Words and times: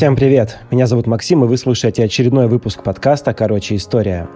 Всем 0.00 0.16
привет! 0.16 0.56
Меня 0.70 0.86
зовут 0.86 1.06
Максим, 1.06 1.44
и 1.44 1.46
вы 1.46 1.58
слушаете 1.58 2.02
очередной 2.02 2.46
выпуск 2.46 2.82
подкаста 2.82 3.34
«Короче, 3.34 3.76
история». 3.76 4.30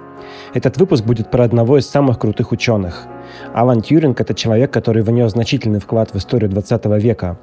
Этот 0.53 0.77
выпуск 0.77 1.07
будет 1.07 1.31
про 1.31 1.45
одного 1.45 1.79
из 1.79 1.89
самых 1.89 2.19
крутых 2.19 2.53
ученых. 2.53 3.07
Алан 3.55 3.81
Тьюринг– 3.81 4.21
это 4.21 4.35
человек, 4.35 4.71
который 4.71 5.03
внес 5.03 5.33
значительный 5.33 5.81
вклад 5.81 6.13
в 6.13 6.19
историю 6.19 6.51
20 6.51 6.85
века, 7.03 7.39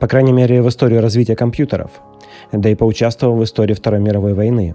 по 0.00 0.08
крайней 0.08 0.32
мере, 0.32 0.62
в 0.62 0.68
историю 0.68 1.00
развития 1.00 1.36
компьютеров, 1.36 1.92
да 2.50 2.68
и 2.68 2.74
поучаствовал 2.74 3.36
в 3.36 3.44
истории 3.44 3.74
Второй 3.74 4.00
мировой 4.00 4.34
войны. 4.34 4.74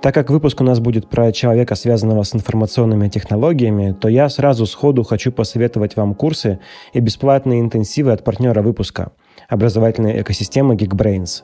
Так 0.00 0.14
как 0.14 0.30
выпуск 0.30 0.60
у 0.60 0.64
нас 0.64 0.78
будет 0.78 1.08
про 1.08 1.32
человека, 1.32 1.74
связанного 1.74 2.22
с 2.22 2.32
информационными 2.32 3.08
технологиями, 3.08 3.92
то 3.92 4.06
я 4.06 4.28
сразу 4.28 4.66
сходу 4.66 5.02
хочу 5.02 5.32
посоветовать 5.32 5.96
вам 5.96 6.14
курсы 6.14 6.60
и 6.92 7.00
бесплатные 7.00 7.58
интенсивы 7.58 8.12
от 8.12 8.22
партнера 8.22 8.62
выпуска– 8.62 9.10
образовательной 9.48 10.20
экосистемы 10.20 10.74
Geekbrains. 10.74 11.42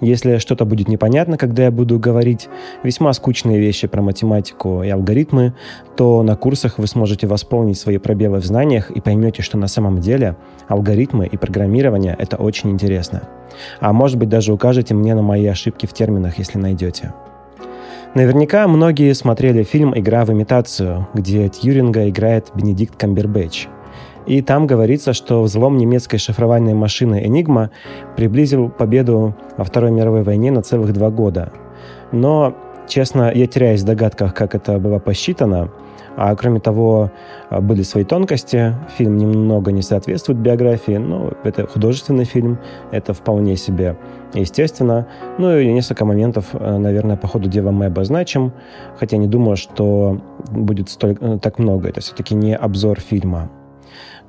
Если 0.00 0.38
что-то 0.38 0.64
будет 0.64 0.88
непонятно, 0.88 1.36
когда 1.36 1.64
я 1.64 1.70
буду 1.70 1.98
говорить 1.98 2.48
весьма 2.82 3.12
скучные 3.12 3.58
вещи 3.58 3.86
про 3.86 4.02
математику 4.02 4.82
и 4.82 4.90
алгоритмы, 4.90 5.54
то 5.96 6.22
на 6.22 6.36
курсах 6.36 6.78
вы 6.78 6.86
сможете 6.86 7.26
восполнить 7.26 7.78
свои 7.78 7.98
пробелы 7.98 8.40
в 8.40 8.44
знаниях 8.44 8.90
и 8.90 9.00
поймете, 9.00 9.42
что 9.42 9.58
на 9.58 9.68
самом 9.68 10.00
деле 10.00 10.36
алгоритмы 10.68 11.26
и 11.26 11.36
программирование— 11.36 12.16
это 12.18 12.36
очень 12.36 12.70
интересно. 12.70 13.28
А 13.80 13.92
может 13.92 14.18
быть 14.18 14.28
даже 14.28 14.52
укажете 14.52 14.94
мне 14.94 15.14
на 15.14 15.22
мои 15.22 15.46
ошибки 15.46 15.86
в 15.86 15.92
терминах, 15.92 16.38
если 16.38 16.58
найдете. 16.58 17.14
Наверняка 18.14 18.68
многие 18.68 19.14
смотрели 19.14 19.62
фильм 19.62 19.98
«Игра 19.98 20.26
в 20.26 20.32
имитацию», 20.32 21.08
где 21.14 21.48
Тьюринга 21.48 22.08
играет 22.10 22.50
Бенедикт 22.54 22.96
Камбербэтч— 22.96 23.68
и 24.26 24.42
там 24.42 24.66
говорится, 24.66 25.12
что 25.12 25.42
взлом 25.42 25.76
немецкой 25.78 26.18
шифровальной 26.18 26.74
машины 26.74 27.22
«Энигма» 27.24 27.70
приблизил 28.16 28.68
победу 28.68 29.34
во 29.56 29.64
Второй 29.64 29.90
мировой 29.90 30.22
войне 30.22 30.50
на 30.50 30.62
целых 30.62 30.92
два 30.92 31.10
года. 31.10 31.52
Но, 32.12 32.54
честно, 32.86 33.32
я 33.34 33.46
теряюсь 33.46 33.82
в 33.82 33.86
догадках, 33.86 34.34
как 34.34 34.54
это 34.54 34.78
было 34.78 34.98
посчитано. 34.98 35.70
А 36.14 36.36
кроме 36.36 36.60
того, 36.60 37.10
были 37.50 37.80
свои 37.80 38.04
тонкости. 38.04 38.74
Фильм 38.98 39.16
немного 39.16 39.72
не 39.72 39.80
соответствует 39.80 40.38
биографии, 40.38 40.98
но 40.98 41.32
это 41.42 41.66
художественный 41.66 42.24
фильм, 42.26 42.58
это 42.90 43.14
вполне 43.14 43.56
себе 43.56 43.96
естественно. 44.34 45.06
Ну 45.38 45.58
и 45.58 45.72
несколько 45.72 46.04
моментов, 46.04 46.52
наверное, 46.52 47.16
по 47.16 47.28
ходу 47.28 47.48
дела 47.48 47.70
мы 47.70 47.86
обозначим, 47.86 48.52
хотя 48.98 49.16
не 49.16 49.26
думаю, 49.26 49.56
что 49.56 50.20
будет 50.50 50.90
столь, 50.90 51.16
так 51.40 51.58
много. 51.58 51.88
Это 51.88 52.02
все-таки 52.02 52.34
не 52.34 52.54
обзор 52.54 53.00
фильма. 53.00 53.50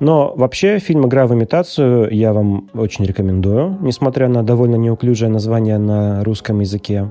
Но 0.00 0.32
вообще 0.36 0.78
фильм 0.78 1.06
«Игра 1.06 1.26
в 1.26 1.34
имитацию» 1.34 2.08
я 2.10 2.32
вам 2.32 2.68
очень 2.74 3.04
рекомендую, 3.04 3.78
несмотря 3.80 4.28
на 4.28 4.42
довольно 4.42 4.76
неуклюжее 4.76 5.30
название 5.30 5.78
на 5.78 6.24
русском 6.24 6.60
языке. 6.60 7.10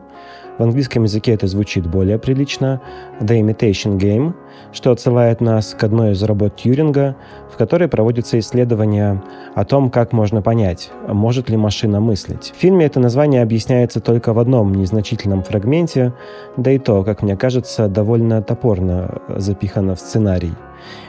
В 0.60 0.62
английском 0.62 1.04
языке 1.04 1.34
это 1.34 1.48
звучит 1.48 1.88
более 1.88 2.20
прилично. 2.20 2.80
The 3.22 3.42
Imitation 3.42 3.98
Game, 3.98 4.34
что 4.72 4.92
отсылает 4.92 5.42
нас 5.42 5.74
к 5.74 5.84
одной 5.84 6.12
из 6.12 6.22
работ 6.22 6.56
Тьюринга, 6.58 7.16
в 7.52 7.58
которой 7.58 7.88
проводится 7.88 8.38
исследование 8.38 9.24
о 9.56 9.66
том, 9.66 9.90
как 9.90 10.12
можно 10.12 10.44
понять, 10.44 10.92
может 11.08 11.50
ли 11.50 11.58
машина 11.58 12.00
мыслить. 12.00 12.54
В 12.56 12.60
фильме 12.60 12.86
это 12.86 13.00
название 13.00 13.42
объясняется 13.42 14.00
только 14.00 14.34
в 14.34 14.40
одном 14.40 14.76
незначительном 14.76 15.42
фрагменте, 15.42 16.14
да 16.56 16.70
и 16.70 16.78
то, 16.78 17.04
как 17.04 17.24
мне 17.24 17.36
кажется, 17.36 17.88
довольно 17.88 18.44
топорно 18.44 19.22
запихано 19.30 19.96
в 19.96 20.00
сценарий. 20.00 20.54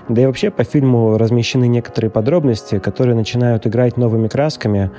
Да 0.09 0.21
и 0.21 0.27
вообще 0.27 0.51
по 0.51 0.65
фильму 0.65 1.17
размещены 1.17 1.67
некоторые 1.67 2.11
подробности, 2.11 2.79
которые 2.79 3.17
начинают 3.17 3.67
играть 3.67 3.97
новыми 3.97 4.29
красками 4.29 4.91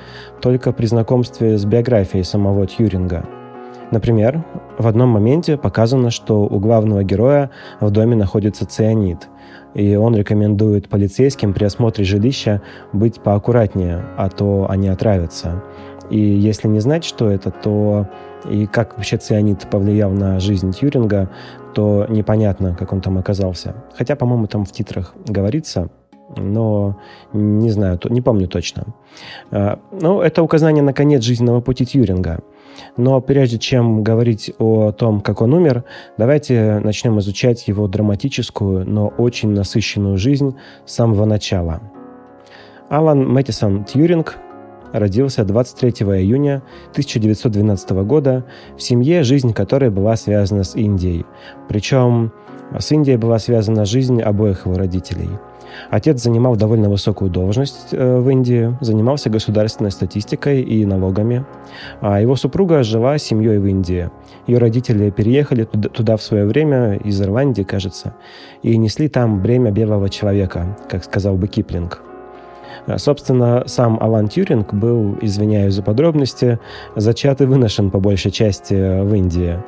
только 0.42 0.72
при 0.72 0.88
знакомстве 0.88 1.58
с 1.58 1.66
биографией 1.66 2.24
самого 2.24 2.66
Тьюринга. 2.66 3.26
Например, 3.92 4.44
в 4.80 4.88
одном 4.88 5.10
моменте 5.10 5.58
показано, 5.58 6.10
что 6.10 6.46
у 6.46 6.60
главного 6.60 7.04
героя 7.04 7.52
в 7.80 7.92
доме 7.92 8.16
находится 8.16 8.66
цианид, 8.66 9.28
и 9.76 9.96
он 9.96 10.16
рекомендует 10.16 10.90
полицейским 10.90 11.54
при 11.54 11.66
осмотре 11.66 12.04
жилища 12.04 12.64
быть 12.92 13.20
поаккуратнее, 13.20 14.04
а 14.18 14.30
то 14.30 14.66
они 14.70 14.88
отравятся. 14.88 15.64
И 16.10 16.20
если 16.20 16.68
не 16.68 16.80
знать, 16.80 17.04
что 17.04 17.30
это, 17.30 17.52
то 17.52 18.08
и 18.50 18.66
как 18.66 18.98
вообще 18.98 19.18
цианид 19.18 19.68
повлиял 19.70 20.12
на 20.12 20.40
жизнь 20.40 20.72
Тьюринга, 20.72 21.30
то 21.76 22.06
непонятно, 22.08 22.74
как 22.74 22.94
он 22.94 23.02
там 23.02 23.18
оказался. 23.18 23.76
Хотя, 23.98 24.16
по-моему, 24.16 24.48
там 24.48 24.64
в 24.64 24.72
титрах 24.72 25.14
говорится, 25.28 25.90
но 26.38 26.98
не 27.34 27.70
знаю, 27.70 28.00
не 28.06 28.22
помню 28.22 28.48
точно. 28.48 28.86
А, 29.52 29.80
ну, 29.92 30.22
это 30.22 30.42
указание 30.42 30.82
на 30.82 30.94
конец 30.94 31.22
жизненного 31.24 31.60
пути 31.60 31.86
Тьюринга. 31.86 32.40
Но 32.96 33.20
прежде 33.20 33.60
чем 33.60 34.04
говорить 34.04 34.54
о 34.58 34.94
том, 34.94 35.20
как 35.20 35.42
он 35.42 35.54
умер, 35.54 35.84
давайте 36.18 36.80
начнем 36.80 37.20
изучать 37.20 37.68
его 37.68 37.88
драматическую, 37.90 38.90
но 38.90 39.10
очень 39.10 39.50
насыщенную 39.50 40.18
жизнь 40.18 40.56
с 40.86 40.94
самого 40.94 41.26
начала. 41.26 41.82
Алан 42.90 43.28
Мэттисон 43.28 43.84
Тьюринг 43.84 44.38
родился 45.00 45.44
23 45.44 45.92
июня 46.22 46.64
1912 46.92 47.90
года 48.04 48.46
в 48.78 48.82
семье, 48.82 49.24
жизнь 49.24 49.54
которой 49.54 49.90
была 49.90 50.16
связана 50.16 50.64
с 50.64 50.76
Индией. 50.76 51.26
Причем 51.68 52.32
с 52.78 52.92
Индией 52.92 53.18
была 53.18 53.40
связана 53.40 53.86
жизнь 53.86 54.22
обоих 54.22 54.66
его 54.66 54.78
родителей. 54.78 55.30
Отец 55.90 56.22
занимал 56.22 56.56
довольно 56.56 56.90
высокую 56.90 57.30
должность 57.30 57.90
э, 57.92 58.20
в 58.20 58.30
Индии, 58.30 58.78
занимался 58.80 59.30
государственной 59.30 59.92
статистикой 59.92 60.62
и 60.62 60.86
налогами, 60.86 61.46
а 62.00 62.22
его 62.22 62.38
супруга 62.38 62.84
жила 62.84 63.18
с 63.18 63.24
семьей 63.24 63.58
в 63.58 63.66
Индии. 63.66 64.10
Ее 64.48 64.60
родители 64.60 65.10
переехали 65.10 65.66
туда, 65.66 66.16
в 66.16 66.24
свое 66.24 66.46
время, 66.46 66.96
из 66.96 67.22
Ирландии, 67.22 67.64
кажется, 67.64 68.16
и 68.64 68.78
несли 68.78 69.10
там 69.10 69.42
бремя 69.42 69.72
белого 69.72 70.10
человека, 70.10 70.78
как 70.88 71.04
сказал 71.04 71.36
бы 71.36 71.48
Киплинг– 71.48 72.02
собственно, 72.98 73.64
сам 73.68 73.98
Алан 74.02 74.28
Тьюринг 74.28 74.74
был, 74.74 75.18
извиняюсь 75.22 75.74
за 75.74 75.84
подробности, 75.84 76.60
зачат 76.96 77.42
и 77.42 77.46
выношен 77.46 77.92
по 77.92 78.00
большей 78.00 78.32
части 78.32 79.02
в 79.02 79.14
Индии. 79.14 79.60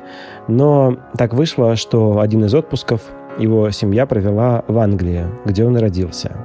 Но 0.48 0.96
так 1.16 1.34
вышло, 1.34 1.76
что 1.76 2.20
один 2.20 2.44
из 2.44 2.54
отпусков 2.54 3.02
его 3.38 3.70
семья 3.70 4.06
провела 4.06 4.64
в 4.66 4.78
Англии, 4.78 5.26
где 5.44 5.64
он 5.64 5.76
родился. 5.76 6.36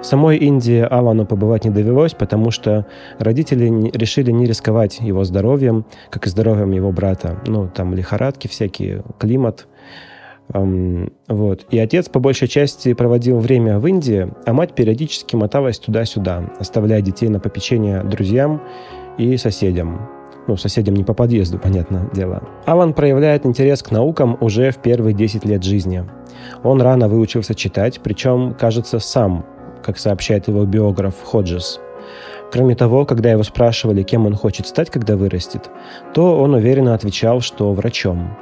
В 0.00 0.04
самой 0.04 0.36
Индии 0.36 0.80
Алану 0.80 1.26
побывать 1.26 1.64
не 1.64 1.70
довелось, 1.70 2.14
потому 2.14 2.52
что 2.52 2.86
родители 3.18 3.90
решили 3.92 4.30
не 4.30 4.46
рисковать 4.46 5.00
его 5.00 5.24
здоровьем, 5.24 5.84
как 6.10 6.26
и 6.26 6.30
здоровьем 6.30 6.70
его 6.70 6.92
брата. 6.92 7.38
Ну, 7.46 7.68
там 7.68 7.94
лихорадки 7.94 8.46
всякие, 8.46 9.02
климат– 9.18 9.66
вот. 10.48 11.66
И 11.70 11.78
отец 11.78 12.08
по 12.08 12.20
большей 12.20 12.48
части 12.48 12.92
проводил 12.94 13.38
время 13.38 13.78
в 13.78 13.86
Индии, 13.86 14.28
а 14.46 14.52
мать 14.52 14.74
периодически 14.74 15.36
моталась 15.36 15.78
туда-сюда, 15.78 16.50
оставляя 16.58 17.02
детей 17.02 17.28
на 17.28 17.40
попечение 17.40 18.02
друзьям 18.02 18.62
и 19.18 19.36
соседям. 19.36 20.08
Ну, 20.46 20.56
соседям 20.56 20.94
не 20.94 21.04
по 21.04 21.12
подъезду, 21.12 21.58
понятное 21.58 22.08
дело. 22.14 22.42
Алан 22.64 22.94
проявляет 22.94 23.44
интерес 23.44 23.82
к 23.82 23.90
наукам 23.90 24.38
уже 24.40 24.70
в 24.70 24.78
первые 24.78 25.14
10 25.14 25.44
лет 25.44 25.62
жизни. 25.62 26.04
Он 26.62 26.80
рано 26.80 27.08
выучился 27.08 27.54
читать, 27.54 28.00
причем, 28.02 28.54
кажется, 28.58 28.98
сам, 28.98 29.44
как 29.82 29.98
сообщает 29.98 30.48
его 30.48 30.64
биограф 30.64 31.14
Ходжес. 31.22 31.80
Кроме 32.50 32.74
того, 32.74 33.04
когда 33.04 33.30
его 33.30 33.42
спрашивали, 33.42 34.02
кем 34.02 34.26
он 34.26 34.34
хочет 34.34 34.66
стать, 34.66 34.90
когда 34.90 35.16
вырастет, 35.16 35.70
то 36.14 36.38
он 36.38 36.54
уверенно 36.54 36.94
отвечал, 36.94 37.40
что 37.40 37.72
врачом. 37.72 38.36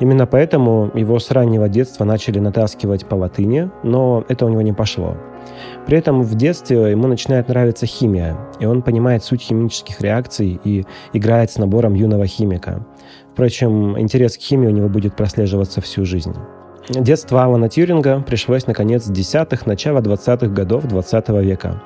Именно 0.00 0.26
поэтому 0.26 0.90
его 0.94 1.18
с 1.18 1.30
раннего 1.30 1.68
детства 1.68 2.04
начали 2.04 2.38
натаскивать 2.38 3.06
по 3.06 3.16
латыни, 3.16 3.70
но 3.82 4.24
это 4.28 4.46
у 4.46 4.48
него 4.48 4.62
не 4.62 4.72
пошло. 4.72 5.16
При 5.86 5.98
этом 5.98 6.22
в 6.22 6.34
детстве 6.34 6.90
ему 6.90 7.06
начинает 7.06 7.48
нравиться 7.48 7.86
химия, 7.86 8.36
и 8.60 8.66
он 8.66 8.82
понимает 8.82 9.24
суть 9.24 9.42
химических 9.42 10.00
реакций 10.00 10.60
и 10.64 10.84
играет 11.12 11.50
с 11.50 11.58
набором 11.58 11.94
юного 11.94 12.26
химика. 12.26 12.86
Впрочем, 13.32 13.98
интерес 13.98 14.36
к 14.36 14.40
химии 14.40 14.68
у 14.68 14.72
него 14.72 14.88
будет 14.88 15.16
прослеживаться 15.16 15.80
всю 15.80 16.04
жизнь. 16.04 16.34
Детство 16.90 17.44
Алана 17.44 17.68
Тьюринга 17.68 18.24
пришлось 18.26 18.66
на 18.66 18.72
конец 18.72 19.06
десятых, 19.06 19.66
начало 19.66 20.00
двадцатых 20.00 20.54
годов 20.54 20.84
20 20.84 21.28
века. 21.28 21.82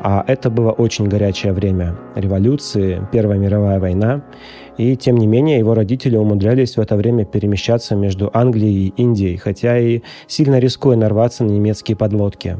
А 0.00 0.24
это 0.26 0.48
было 0.48 0.70
очень 0.70 1.08
горячее 1.08 1.52
время. 1.52 1.98
Революции, 2.14 3.06
Первая 3.12 3.38
мировая 3.38 3.78
война. 3.78 4.24
И, 4.78 4.96
тем 4.96 5.18
не 5.18 5.26
менее, 5.26 5.58
его 5.58 5.74
родители 5.74 6.16
умудрялись 6.16 6.76
в 6.78 6.80
это 6.80 6.96
время 6.96 7.26
перемещаться 7.26 7.96
между 7.96 8.30
Англией 8.32 8.88
и 8.88 9.02
Индией, 9.02 9.36
хотя 9.36 9.78
и 9.78 10.00
сильно 10.26 10.58
рискуя 10.58 10.96
нарваться 10.96 11.44
на 11.44 11.50
немецкие 11.50 11.94
подлодки. 11.94 12.56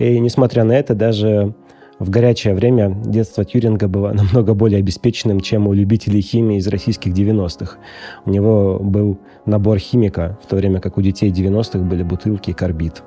И, 0.00 0.18
несмотря 0.18 0.64
на 0.64 0.72
это, 0.72 0.96
даже 0.96 1.54
в 2.00 2.08
горячее 2.08 2.54
время 2.54 2.96
детство 3.04 3.44
Тьюринга 3.44 3.86
было 3.86 4.12
намного 4.14 4.54
более 4.54 4.80
обеспеченным, 4.80 5.40
чем 5.40 5.68
у 5.68 5.74
любителей 5.74 6.22
химии 6.22 6.56
из 6.56 6.66
российских 6.66 7.12
90-х. 7.12 7.76
У 8.24 8.30
него 8.30 8.78
был 8.80 9.18
набор 9.44 9.78
химика, 9.78 10.38
в 10.42 10.46
то 10.46 10.56
время 10.56 10.80
как 10.80 10.98
у 10.98 11.02
детей 11.02 11.30
90-х 11.30 11.78
были 11.78 12.02
бутылки 12.02 12.50
и 12.50 12.54
карбид. 12.54 13.02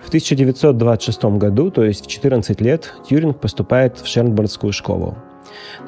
В 0.00 0.08
1926 0.08 1.24
году, 1.24 1.72
то 1.72 1.84
есть 1.84 2.06
в 2.06 2.08
14 2.08 2.60
лет, 2.60 2.94
Тьюринг 3.08 3.40
поступает 3.40 3.98
в 3.98 4.06
Шернбургскую 4.06 4.72
школу. 4.72 5.16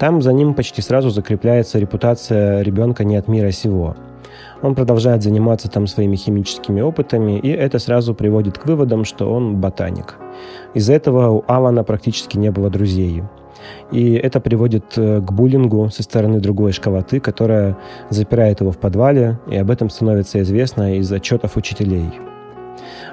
Там 0.00 0.20
за 0.22 0.32
ним 0.32 0.54
почти 0.54 0.82
сразу 0.82 1.10
закрепляется 1.10 1.78
репутация 1.78 2.62
ребенка 2.62 3.04
не 3.04 3.16
от 3.16 3.28
мира 3.28 3.52
сего. 3.52 3.96
Он 4.62 4.75
продолжает 4.75 5.22
заниматься 5.22 5.70
там 5.70 5.87
своими 5.87 6.16
химическими 6.16 6.81
опытами, 6.81 7.38
и 7.38 7.49
это 7.49 7.78
сразу 7.78 8.14
приводит 8.14 8.58
к 8.58 8.66
выводам, 8.66 9.05
что 9.05 9.32
он 9.32 9.56
ботаник. 9.56 10.16
Из-за 10.75 10.94
этого 10.94 11.31
у 11.31 11.44
Алана 11.46 11.84
практически 11.84 12.37
не 12.37 12.50
было 12.50 12.69
друзей. 12.70 13.22
И 13.90 14.14
это 14.14 14.40
приводит 14.40 14.96
э, 14.96 15.20
к 15.20 15.32
буллингу 15.32 15.90
со 15.90 16.02
стороны 16.02 16.40
другой 16.40 16.72
школоты, 16.72 17.20
которая 17.20 17.76
запирает 18.08 18.60
его 18.60 18.70
в 18.70 18.78
подвале, 18.78 19.38
и 19.50 19.56
об 19.56 19.70
этом 19.70 19.90
становится 19.90 20.40
известно 20.43 20.96
из 20.96 21.11
отчетов 21.12 21.56
учителей. 21.56 22.08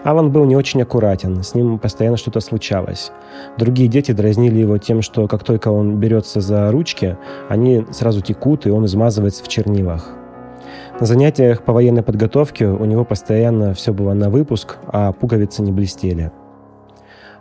Алан 0.04 0.32
был 0.32 0.46
не 0.46 0.56
очень 0.56 0.82
аккуратен, 0.82 1.44
с 1.44 1.56
ним 1.56 1.80
постоянно 1.80 2.18
что-то 2.18 2.40
случалось. 2.40 3.12
Другие 3.58 3.90
дети 3.90 4.12
дразнили 4.12 4.60
его 4.60 4.78
тем, 4.78 5.02
что 5.02 5.28
как 5.28 5.44
только 5.44 5.70
он 5.70 5.98
берется 5.98 6.42
за 6.42 6.72
ручки, 6.72 7.18
они 7.50 7.86
сразу 7.92 8.22
текут, 8.22 8.68
и 8.68 8.70
он 8.70 8.86
измазывается 8.86 9.44
в 9.44 9.48
чернилах. 9.48 10.25
На 10.98 11.06
занятиях 11.06 11.62
по 11.64 11.74
военной 11.74 12.04
подготовке 12.04 12.68
у 12.68 12.86
него 12.86 13.04
постоянно 13.04 13.74
все 13.74 13.92
было 13.92 14.14
на 14.14 14.30
выпуск, 14.30 14.78
а 14.88 15.12
пуговицы 15.12 15.62
не 15.62 15.74
блестели. 15.74 16.32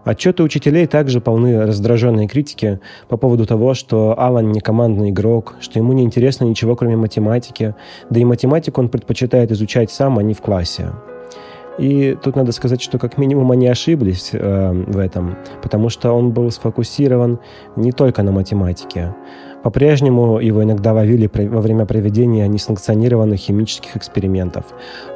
Отчеты 0.02 0.42
учителей 0.42 0.88
также 0.88 1.20
полны 1.20 1.64
раздраженной 1.64 2.26
критики 2.26 2.80
по 3.08 3.16
поводу 3.16 3.46
того, 3.46 3.74
что 3.74 4.18
Алан 4.18 4.50
не 4.50 4.58
командный 4.58 5.10
игрок, 5.10 5.54
что 5.60 5.78
ему 5.78 5.92
не 5.92 6.02
интересно 6.02 6.44
ничего, 6.44 6.74
кроме 6.74 6.96
математики, 6.96 7.76
да 8.10 8.18
и 8.18 8.24
математику 8.24 8.80
он 8.80 8.88
предпочитает 8.88 9.52
изучать 9.52 9.92
сам, 9.92 10.18
а 10.18 10.24
не 10.24 10.34
в 10.34 10.42
классе. 10.42 10.90
И 11.78 12.16
тут 12.22 12.34
надо 12.34 12.50
сказать, 12.50 12.82
что 12.82 12.98
как 12.98 13.18
минимум 13.18 13.52
они 13.52 13.68
ошиблись 13.68 14.30
э, 14.32 14.72
в 14.72 14.98
этом, 14.98 15.36
потому 15.62 15.88
что 15.88 16.12
он 16.12 16.32
был 16.32 16.50
сфокусирован 16.50 17.38
не 17.76 17.92
только 17.92 18.22
на 18.22 18.32
математике. 18.32 19.14
По-прежнему 19.64 20.40
его 20.40 20.62
иногда 20.62 20.92
ловили 20.92 21.28
во 21.32 21.62
время 21.62 21.86
проведения 21.86 22.46
несанкционированных 22.46 23.40
химических 23.40 23.96
экспериментов. 23.96 24.66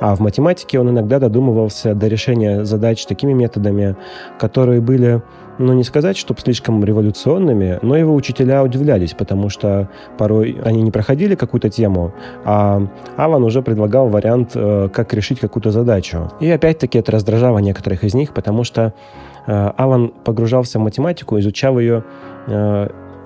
А 0.01 0.17
в 0.17 0.21
математике 0.21 0.81
он 0.81 0.89
иногда 0.89 1.19
додумывался 1.19 1.95
до 1.95 2.09
решения 2.09 2.65
задач 2.65 3.05
такими 3.05 3.35
методами, 3.35 3.95
которые 4.39 4.81
были, 4.81 5.21
ну 5.59 5.75
не 5.75 5.85
сказать, 5.85 6.17
чтобы 6.17 6.41
слишком 6.41 6.83
революционными, 6.83 7.79
но 7.83 7.95
его 7.95 8.15
учителя 8.15 8.65
удивлялись, 8.65 9.13
потому 9.13 9.51
что 9.51 9.91
порой 10.17 10.59
они 10.65 10.81
не 10.81 10.91
проходили 10.91 11.35
какую-то 11.35 11.69
тему, 11.69 12.15
а 12.47 12.81
Алан 13.19 13.45
уже 13.45 13.61
предлагал 13.61 14.09
вариант, 14.09 14.53
э, 14.55 14.89
как 14.91 15.13
решить 15.13 15.41
какую-то 15.41 15.73
задачу. 15.73 16.33
И 16.41 16.51
опять-таки 16.51 16.99
это 16.99 17.13
раздражало 17.13 17.59
некоторых 17.59 18.03
из 18.03 18.15
них, 18.15 18.33
потому 18.33 18.65
что 18.65 18.95
э, 19.47 19.73
Алан 19.77 20.09
погружался 20.25 20.79
в 20.79 20.83
математику, 20.83 21.39
изучал 21.39 21.79
ее 21.79 22.03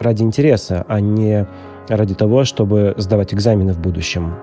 ради 0.02 0.22
интереса, 0.22 0.84
а 0.88 1.00
не 1.00 1.46
ради 1.88 2.14
того, 2.14 2.44
чтобы 2.44 2.94
сдавать 2.96 3.34
экзамены 3.34 3.72
в 3.72 3.80
будущем. 3.80 4.34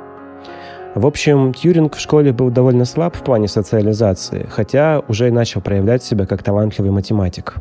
В 0.95 1.05
общем, 1.05 1.53
Тьюринг 1.53 1.95
в 1.95 1.99
школе 1.99 2.33
был 2.33 2.49
довольно 2.49 2.83
слаб 2.83 3.15
в 3.15 3.21
плане 3.21 3.47
социализации, 3.47 4.47
хотя 4.49 5.01
уже 5.07 5.31
начал 5.31 5.61
проявлять 5.61 6.03
себя 6.03 6.25
как 6.25 6.41
талантливый 6.41 6.91
математик. 6.91 7.55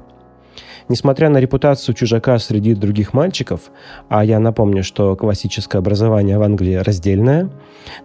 Несмотря 0.88 1.28
на 1.28 1.36
репутацию 1.36 1.94
чужака 1.94 2.38
среди 2.38 2.74
других 2.74 3.12
мальчиков, 3.12 3.70
а 4.08 4.24
я 4.24 4.38
напомню, 4.40 4.82
что 4.82 5.14
классическое 5.16 5.80
образование 5.80 6.38
в 6.38 6.42
Англии 6.42 6.76
раздельное, 6.76 7.50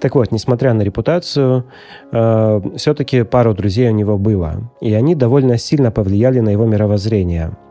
так 0.02 0.16
вот, 0.16 0.34
несмотря 0.34 0.74
на 0.74 0.82
репутацию, 0.82 1.64
э, 2.12 2.62
все-таки 2.76 3.24
пару 3.24 3.54
друзей 3.54 3.88
у 3.88 3.94
него 3.94 4.18
было, 4.18 4.70
и 4.82 4.94
они 4.94 5.16
довольно 5.16 5.58
сильно 5.58 5.92
повлияли 5.92 6.42
на 6.42 6.50
его 6.50 6.66
мировоззрение– 6.66 7.58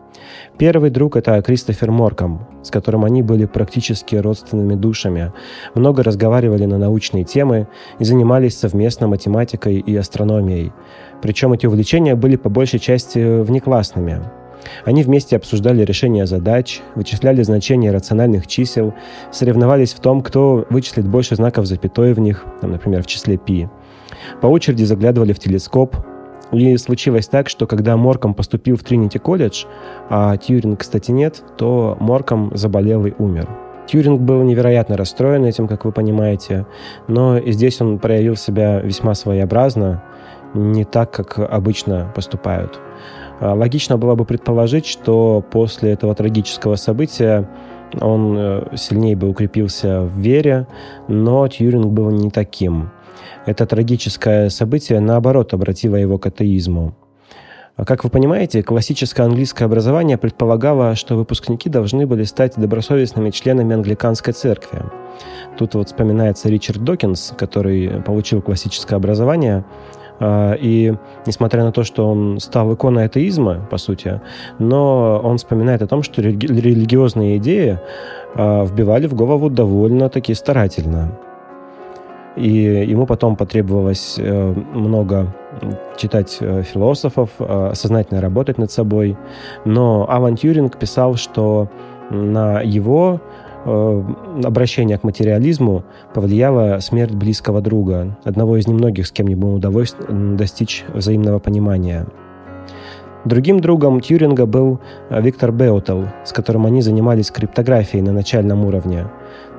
Первый 0.58 0.90
друг– 0.90 1.16
это 1.16 1.40
Кристофер 1.42 1.90
Морком, 1.90 2.46
с 2.62 2.70
которым 2.70 3.04
они 3.04 3.22
были 3.22 3.46
практически 3.46 4.16
родственными 4.16 4.74
душами, 4.74 5.32
много 5.74 6.02
разговаривали 6.02 6.66
на 6.66 6.78
научные 6.78 7.24
темы 7.24 7.68
и 7.98 8.04
занимались 8.04 8.58
совместно 8.58 9.08
математикой 9.08 9.78
и 9.78 9.96
астрономией. 9.96 10.72
Причем 11.22 11.52
эти 11.52 11.66
увлечения 11.66 12.14
были 12.14 12.36
по 12.36 12.48
большей 12.48 12.78
части 12.78 13.42
внеклассными. 13.42 14.22
Они 14.84 15.02
вместе 15.02 15.36
обсуждали 15.36 15.84
решения 15.84 16.26
задач, 16.26 16.80
вычисляли 16.94 17.42
значения 17.42 17.90
рациональных 17.90 18.46
чисел, 18.46 18.94
соревновались 19.32 19.92
в 19.92 20.00
том, 20.00 20.22
кто 20.22 20.66
вычислит 20.70 21.08
больше 21.08 21.34
знаков 21.34 21.66
запятой 21.66 22.12
в 22.12 22.20
них, 22.20 22.44
там, 22.60 22.70
например, 22.70 23.02
в 23.02 23.06
числе 23.06 23.38
π. 23.38 23.68
По 24.40 24.46
очереди 24.46 24.84
заглядывали 24.84 25.32
в 25.32 25.38
телескоп, 25.38 25.96
и 26.52 26.76
случилось 26.76 27.26
так, 27.26 27.48
что 27.48 27.66
когда 27.66 27.96
Морком 27.96 28.34
поступил 28.34 28.76
в 28.76 28.84
Тринити 28.84 29.18
колледж, 29.18 29.64
а 30.10 30.36
Тьюринг, 30.36 30.80
кстати, 30.80 31.10
нет, 31.10 31.42
то 31.56 31.96
Морком 31.98 32.50
заболел 32.54 33.06
и 33.06 33.12
умер. 33.18 33.48
Тьюринг 33.86 34.20
был 34.20 34.42
невероятно 34.42 34.96
расстроен 34.96 35.44
этим, 35.44 35.66
как 35.66 35.84
вы 35.84 35.92
понимаете, 35.92 36.66
но 37.08 37.38
и 37.38 37.52
здесь 37.52 37.80
он 37.80 37.98
проявил 37.98 38.36
себя 38.36 38.80
весьма 38.80 39.14
своеобразно, 39.14 40.02
не 40.54 40.84
так, 40.84 41.10
как 41.10 41.38
обычно 41.38 42.12
поступают. 42.14 42.78
А, 43.40 43.54
логично 43.54 43.96
было 43.96 44.14
бы 44.14 44.24
предположить, 44.24 44.86
что 44.86 45.42
после 45.50 45.92
этого 45.92 46.14
трагического 46.14 46.76
события 46.76 47.48
он 48.00 48.36
э, 48.38 48.76
сильнее 48.76 49.16
бы 49.16 49.28
укрепился 49.28 50.02
в 50.02 50.18
вере, 50.18 50.66
но 51.08 51.48
Тьюринг 51.48 51.86
был 51.86 52.10
не 52.10 52.30
таким– 52.30 52.90
это 53.46 53.66
трагическое 53.66 54.48
событие, 54.48 55.00
наоборот, 55.00 55.54
обратило 55.54 55.96
его 55.96 56.18
к 56.18 56.26
атеизму. 56.26 56.94
А 57.74 57.86
как 57.86 58.04
вы 58.04 58.10
понимаете, 58.10 58.62
классическое 58.62 59.24
английское 59.24 59.64
образование 59.64 60.18
предполагало, 60.18 60.94
что 60.94 61.16
выпускники 61.16 61.70
должны 61.70 62.06
были 62.06 62.24
стать 62.24 62.52
добросовестными 62.56 63.30
членами 63.30 63.74
англиканской 63.74 64.34
церкви. 64.34 64.82
Тут 65.56 65.74
вот 65.74 65.86
вспоминается 65.86 66.50
Ричард 66.50 66.84
Докинс, 66.84 67.32
который 67.36 68.02
получил 68.02 68.42
классическое 68.42 68.98
образование, 68.98 69.64
а, 70.20 70.52
и 70.52 70.94
несмотря 71.26 71.64
на 71.64 71.72
то, 71.72 71.82
что 71.82 72.08
он 72.08 72.38
стал 72.40 72.74
иконой 72.74 73.06
атеизма, 73.06 73.66
по 73.70 73.78
сути, 73.78 74.20
но 74.58 75.18
он 75.24 75.38
вспоминает 75.38 75.80
о 75.80 75.86
том, 75.86 76.02
что 76.02 76.20
религиозные 76.20 77.38
идеи 77.38 77.80
а, 78.34 78.64
вбивали 78.64 79.06
в 79.06 79.14
голову 79.14 79.48
довольно-таки 79.48 80.34
старательно. 80.34 81.18
И 82.36 82.48
ему 82.48 83.06
потом 83.06 83.36
потребовалось 83.36 84.16
э, 84.18 84.54
много 84.72 85.34
читать 85.96 86.38
э, 86.40 86.62
философов, 86.62 87.30
э, 87.38 87.72
сознательно 87.74 88.20
работать 88.20 88.56
над 88.58 88.70
собой. 88.70 89.18
Но 89.64 90.06
Алан 90.08 90.36
Тьюринг 90.36 90.78
писал, 90.78 91.16
что 91.16 91.68
на 92.10 92.60
его 92.60 93.20
обращение 93.64 94.98
к 94.98 95.04
материализму 95.04 95.84
повлияла 96.14 96.80
смерть 96.80 97.14
близкого 97.14 97.60
друга, 97.60 98.18
одного 98.24 98.56
из 98.56 98.66
немногих, 98.66 99.06
с 99.06 99.12
кем 99.12 99.28
ему 99.28 99.52
удалось 99.52 99.94
достичь 100.08 100.84
взаимного 100.92 101.38
понимания. 101.38 102.08
Другим 103.24 103.60
другом 103.60 104.00
Тьюринга 104.00 104.46
был 104.46 104.80
Виктор 105.10 105.52
Беутел, 105.52 106.08
с 106.24 106.32
которым 106.32 106.66
они 106.66 106.82
занимались 106.82 107.30
криптографией 107.30 108.02
на 108.02 108.12
начальном 108.12 108.64
уровне. 108.64 109.06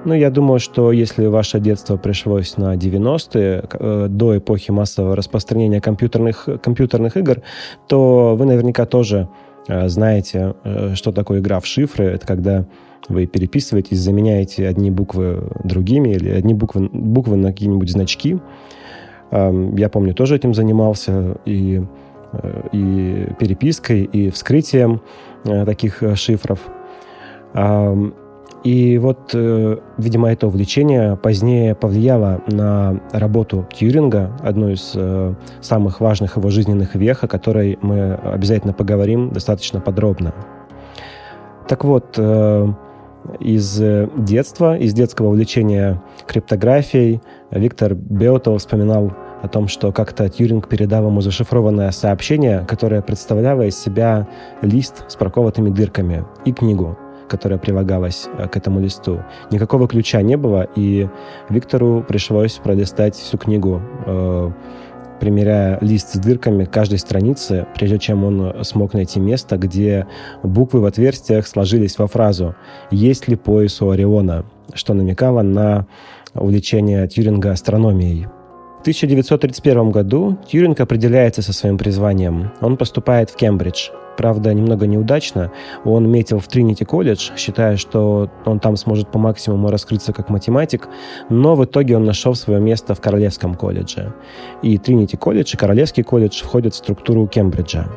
Ну, 0.05 0.13
я 0.13 0.29
думаю, 0.29 0.59
что 0.59 0.91
если 0.91 1.27
ваше 1.27 1.61
детство 1.61 1.95
пришлось 1.95 2.57
на 2.57 2.75
90-е, 2.75 3.63
э, 3.71 4.07
до 4.09 4.37
эпохи 4.37 4.71
массового 4.71 5.15
распространения 5.15 5.79
компьютерных, 5.79 6.49
компьютерных 6.61 7.15
игр, 7.15 7.41
то 7.87 8.35
вы 8.37 8.45
наверняка 8.45 8.85
тоже 8.85 9.29
э, 9.69 9.87
знаете, 9.87 10.55
э, 10.65 10.95
что 10.95 11.13
такое 11.13 11.39
игра 11.39 11.61
в 11.61 11.65
шифры. 11.65 12.05
Это 12.05 12.27
когда 12.27 12.65
вы 13.07 13.27
переписываетесь, 13.27 13.99
заменяете 13.99 14.67
одни 14.67 14.91
буквы 14.91 15.49
другими 15.63 16.09
или 16.09 16.29
одни 16.29 16.53
буквы, 16.53 16.89
буквы 16.91 17.37
на 17.37 17.53
какие-нибудь 17.53 17.89
значки. 17.89 18.39
Эм, 19.31 19.75
я 19.77 19.87
помню, 19.87 20.13
тоже 20.13 20.35
этим 20.35 20.53
занимался 20.53 21.37
и, 21.45 21.81
и 22.71 23.27
перепиской, 23.39 24.03
и 24.03 24.29
вскрытием 24.29 25.01
таких 25.43 26.01
шифров. 26.15 26.59
Эм, 27.53 28.13
и 28.63 28.97
вот, 28.97 29.31
э, 29.33 29.77
видимо, 29.97 30.31
это 30.31 30.47
увлечение 30.47 31.17
позднее 31.17 31.75
повлияло 31.75 32.41
на 32.47 33.01
работу 33.11 33.67
Тьюринга, 33.73 34.31
одну 34.41 34.69
из 34.69 34.93
э, 34.95 35.33
самых 35.59 35.99
важных 35.99 36.37
его 36.37 36.49
жизненных 36.49 36.95
вех, 36.95 37.25
о 37.25 37.27
которой 37.27 37.77
мы 37.81 38.13
обязательно 38.13 38.71
поговорим 38.71 39.31
достаточно 39.31 39.81
подробно. 39.81 40.33
Так 41.67 41.83
вот, 41.83 42.15
э, 42.17 42.67
из 43.39 43.81
детства, 44.17 44.77
из 44.77 44.93
детского 44.93 45.27
увлечения 45.27 46.01
криптографией 46.27 47.21
Виктор 47.51 47.95
Беутел 47.95 48.57
вспоминал 48.57 49.13
о 49.43 49.47
том, 49.49 49.67
что 49.67 49.91
как-то 49.91 50.29
Тьюринг 50.29 50.67
передал 50.69 51.07
ему 51.07 51.21
зашифрованное 51.21 51.91
сообщение, 51.91 52.65
которое 52.67 53.01
представляло 53.01 53.63
из 53.63 53.77
себя 53.77 54.27
лист 54.61 55.03
с 55.09 55.15
проковатыми 55.15 55.69
дырками 55.69 56.25
и 56.45 56.51
книгу 56.51 56.97
которая 57.29 57.57
прилагалась 57.57 58.27
э, 58.37 58.47
к 58.47 58.57
этому 58.57 58.79
листу. 58.79 59.23
Никакого 59.49 59.87
ключа 59.87 60.21
не 60.21 60.37
было, 60.37 60.67
и 60.75 61.07
Виктору 61.49 62.05
пришлось 62.07 62.53
пролистать 62.53 63.15
всю 63.15 63.39
книгу 63.39 63.81
э, 64.05 64.51
примеряя 65.19 65.79
лист 65.81 66.13
с 66.13 66.17
дырками 66.17 66.65
каждой 66.65 66.99
страницы, 66.99 67.65
прежде 67.73 67.97
чем 67.97 68.23
он 68.23 68.63
смог 68.63 68.93
найти 68.93 69.19
место, 69.19 69.57
где 69.57 70.05
буквы 70.43 70.81
в 70.81 70.85
отверстиях 70.85 71.47
сложились 71.47 71.97
во 71.97 72.07
фразу 72.07 72.55
«Есть 72.91 73.27
ли 73.27 73.35
пояс 73.35 73.81
у 73.81 73.89
Ориона?», 73.89 74.45
что 74.73 74.93
намекало 74.93 75.41
на 75.41 75.87
увлечение 76.35 77.07
Тьюринга 77.07 77.51
астрономией. 77.51 78.27
В 78.83 78.85
1931 78.85 79.91
году 79.91 80.37
Тьюринг 80.45 80.81
определяется 80.81 81.41
со 81.41 81.53
своим 81.53 81.77
призванием. 81.77 82.51
Он 82.59 82.75
поступает 82.75 83.29
в 83.29 83.37
Кембридж, 83.37 83.91
правда, 84.17 84.53
немного 84.53 84.87
неудачно. 84.87 85.53
Он 85.85 86.11
метил 86.11 86.39
в 86.39 86.49
Тринити 86.49 86.83
колледж, 86.83 87.29
считая, 87.37 87.77
что 87.77 88.29
он 88.43 88.59
там 88.59 88.75
сможет 88.75 89.09
по 89.09 89.17
максимуму 89.17 89.69
раскрыться 89.69 90.11
как 90.11 90.27
математик, 90.27 90.89
но 91.29 91.55
в 91.55 91.63
итоге 91.63 91.95
он 91.95 92.03
нашел 92.03 92.35
свое 92.35 92.59
место 92.59 92.93
в 92.93 92.99
Королевском 92.99 93.55
колледже. 93.55 94.13
И 94.61 94.77
Тринити 94.77 95.15
колледж 95.15 95.53
и 95.53 95.57
Королевский 95.57 96.03
колледж 96.03 96.43
входят 96.43 96.73
в 96.73 96.77
структуру 96.77 97.25
Кембриджа. 97.25 97.87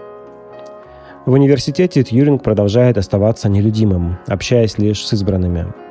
В 1.25 1.33
университете 1.33 2.05
Тьюринг 2.05 2.45
продолжает 2.45 2.97
оставаться 2.97 3.49
нелюдимым, 3.49 4.19
общаясь 4.29 4.79
лишь 4.79 5.05
с 5.05 5.13
избранными– 5.15 5.67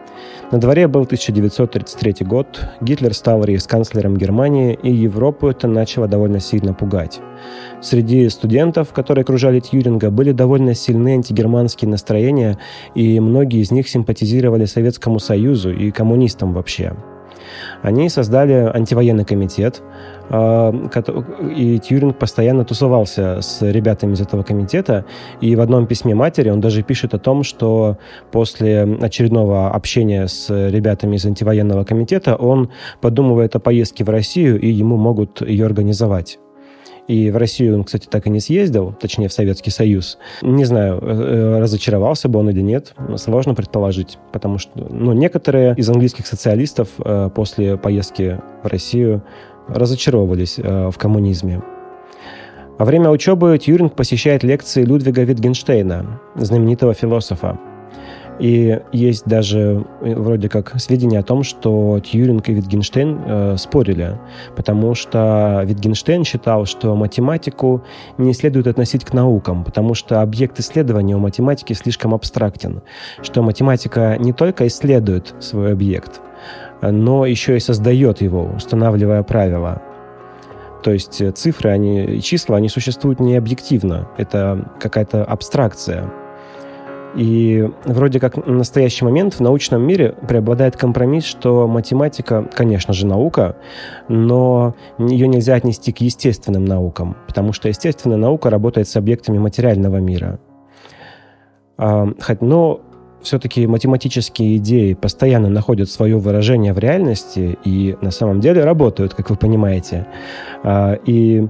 на 0.51 0.59
дворе 0.59 0.87
был 0.87 1.03
1933 1.03 2.25
год, 2.25 2.67
Гитлер 2.79 3.13
стал 3.13 3.43
рейхсканцлером 3.43 4.15
Германии, 4.15 4.77
и 4.81 4.91
Европу 4.91 5.47
это 5.47 5.67
начало 5.67 6.07
довольно 6.07 6.39
сильно 6.39 6.73
пугать. 6.73 7.19
Среди 7.81 8.29
студентов, 8.29 8.93
которые 8.93 9.23
окружали 9.23 9.59
Тьюринга, 9.59 10.11
были 10.11 10.31
довольно 10.31 10.75
сильные 10.75 11.15
антигерманские 11.15 11.89
настроения, 11.89 12.59
и 12.93 13.19
многие 13.19 13.61
из 13.61 13.71
них 13.71 13.89
симпатизировали 13.89 14.65
Советскому 14.65 15.19
Союзу 15.19 15.71
и 15.71 15.91
коммунистам 15.91 16.53
вообще. 16.53 16.93
Они 17.81 18.09
создали 18.09 18.71
антивоенный 18.73 19.25
комитет, 19.25 19.81
а, 20.29 20.73
и 21.55 21.79
Тьюринг 21.79 22.17
постоянно 22.17 22.65
тусовался 22.65 23.41
с 23.41 23.61
ребятами 23.61 24.13
из 24.13 24.21
этого 24.21 24.43
комитета, 24.43 25.05
и 25.41 25.55
в 25.55 25.61
одном 25.61 25.87
письме 25.87 26.15
матери 26.15 26.49
он 26.49 26.61
даже 26.61 26.83
пишет 26.83 27.13
о 27.13 27.19
том, 27.19 27.43
что 27.43 27.97
после 28.31 28.83
очередного 29.01 29.71
общения 29.71 30.27
с 30.27 30.49
ребятами 30.69 31.15
из 31.15 31.25
антивоенного 31.25 31.83
комитета 31.83 32.35
он 32.35 32.71
подумывает 33.01 33.55
о 33.55 33.59
поездке 33.59 34.03
в 34.03 34.09
Россию, 34.09 34.59
и 34.59 34.69
ему 34.69 34.97
могут 34.97 35.41
ее 35.41 35.65
организовать. 35.65 36.39
И 37.07 37.29
в 37.29 37.37
Россию 37.37 37.75
он, 37.75 37.83
кстати, 37.83 38.07
так 38.07 38.25
и 38.25 38.29
не 38.29 38.39
съездил, 38.39 38.93
точнее, 38.99 39.27
в 39.27 39.33
Советский 39.33 39.69
Союз. 39.69 40.17
Не 40.41 40.65
знаю, 40.65 40.99
э, 41.01 41.05
э, 41.05 41.59
разочаровался 41.59 42.29
бы 42.29 42.39
он 42.39 42.49
или 42.49 42.61
нет, 42.61 42.95
сложно 43.17 43.53
предположить, 43.53 44.17
потому 44.31 44.57
что 44.57 44.71
ну, 44.89 45.13
некоторые 45.13 45.75
из 45.75 45.87
английских 45.87 46.25
социалистов 46.25 46.89
э, 46.97 47.29
после 47.33 47.77
поездки 47.77 48.39
в 48.63 48.67
Россию 48.67 49.23
разочаровывались 49.67 50.57
в 50.57 50.93
коммунизме. 50.97 51.63
Во 52.77 52.85
время 52.85 53.09
учебы 53.09 53.57
Тьюринг 53.57 53.95
посещает 53.95 54.43
лекции 54.43 54.83
Людвига 54.83 55.23
Витгенштейна, 55.23 56.21
знаменитого 56.35 56.93
философа. 56.93 57.57
И 58.39 58.81
есть 58.91 59.25
даже 59.25 59.85
э, 60.01 60.15
вроде 60.15 60.49
как 60.49 60.79
сведения 60.79 61.19
о 61.19 61.23
том, 61.23 61.43
что 61.43 61.99
Тьюринг 61.99 62.49
и 62.49 62.53
Витгенштейн 62.53 63.21
э, 63.25 63.55
спорили, 63.57 64.17
потому 64.55 64.93
что 64.93 65.63
Витгенштейн 65.65 66.23
считал, 66.23 66.65
что 66.65 66.95
математику 66.95 67.83
не 68.17 68.33
следует 68.33 68.67
относить 68.67 69.05
к 69.05 69.13
наукам, 69.13 69.63
потому 69.63 69.93
что 69.93 70.21
объект 70.21 70.59
исследования 70.59 71.15
у 71.15 71.19
математики 71.19 71.73
слишком 71.73 72.13
абстрактен, 72.13 72.81
что 73.21 73.41
математика 73.41 74.17
не 74.19 74.33
только 74.33 74.67
исследует 74.67 75.33
свой 75.39 75.71
объект, 75.71 76.21
но 76.81 77.25
еще 77.25 77.55
и 77.55 77.59
создает 77.61 78.21
его, 78.21 78.51
устанавливая 78.55 79.23
правила. 79.23 79.81
То 80.83 80.91
есть 80.91 81.19
э, 81.19 81.31
цифры, 81.31 81.71
они, 81.71 82.21
числа, 82.21 82.57
они 82.57 82.69
существуют 82.69 83.19
не 83.19 83.35
объективно. 83.35 84.07
Это 84.17 84.71
какая-то 84.79 85.23
абстракция. 85.23 86.11
И 87.15 87.69
вроде 87.85 88.19
как 88.19 88.35
в 88.35 88.51
настоящий 88.51 89.05
момент 89.05 89.35
в 89.35 89.39
научном 89.39 89.81
мире 89.81 90.15
преобладает 90.27 90.75
компромисс, 90.75 91.23
что 91.23 91.67
математика, 91.67 92.45
конечно 92.53 92.93
же, 92.93 93.05
наука, 93.05 93.55
но 94.09 94.75
ее 94.99 95.27
нельзя 95.27 95.55
отнести 95.55 95.93
к 95.93 96.01
естественным 96.01 96.65
наукам, 96.65 97.15
потому 97.27 97.53
что 97.53 97.69
естественная 97.69 98.17
наука 98.17 98.49
работает 98.49 98.89
с 98.89 98.95
объектами 98.97 99.37
материального 99.37 99.97
мира. 99.97 100.39
А, 101.77 102.07
но 102.41 102.81
все-таки 103.21 103.65
математические 103.65 104.57
идеи 104.57 104.93
постоянно 104.93 105.49
находят 105.49 105.89
свое 105.89 106.17
выражение 106.17 106.73
в 106.73 106.79
реальности 106.79 107.57
и 107.65 107.97
на 108.01 108.11
самом 108.11 108.39
деле 108.39 108.63
работают, 108.63 109.13
как 109.13 109.29
вы 109.29 109.35
понимаете. 109.35 110.05
А, 110.63 110.93
и 111.05 111.47